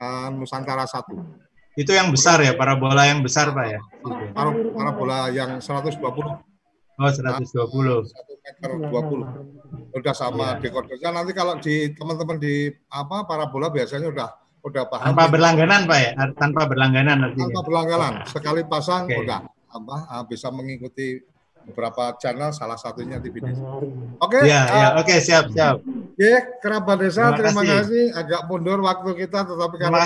[0.00, 1.20] uh, Nusantara satu.
[1.76, 3.80] Itu yang besar ya, parabola yang besar Pak ya?
[4.72, 6.49] Parabola yang 120.
[7.00, 8.12] Oh, 120.
[8.12, 9.96] 1 meter 20.
[9.96, 10.68] Udah sama ya.
[10.68, 14.28] dekodernya nanti kalau di teman-teman di apa parabola biasanya udah
[14.60, 15.16] udah paham.
[15.16, 16.12] Tanpa berlangganan Pak ya?
[16.36, 17.48] Tanpa berlangganan artinya.
[17.48, 18.12] Tanpa berlangganan.
[18.28, 19.24] Sekali pasang okay.
[19.24, 19.40] udah
[19.70, 21.22] apa ah, bisa mengikuti
[21.68, 23.60] beberapa channel salah satunya TV Desa.
[23.60, 24.40] Oke.
[24.40, 25.80] Okay, ya, uh, ya, oke okay, siap siap.
[25.80, 27.80] Oke, okay, kerabat desa terima, terima kasih.
[27.80, 28.04] kasih.
[28.16, 30.04] Agak mundur waktu kita tetapi karena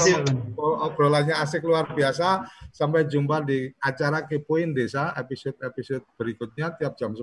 [0.59, 2.47] obrolannya asik luar biasa.
[2.75, 7.23] Sampai jumpa di acara Kepoin Desa episode-episode berikutnya tiap jam 10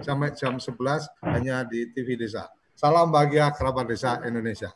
[0.00, 2.48] sampai jam 11 hanya di TV Desa.
[2.72, 4.72] Salam bahagia kerabat desa Indonesia.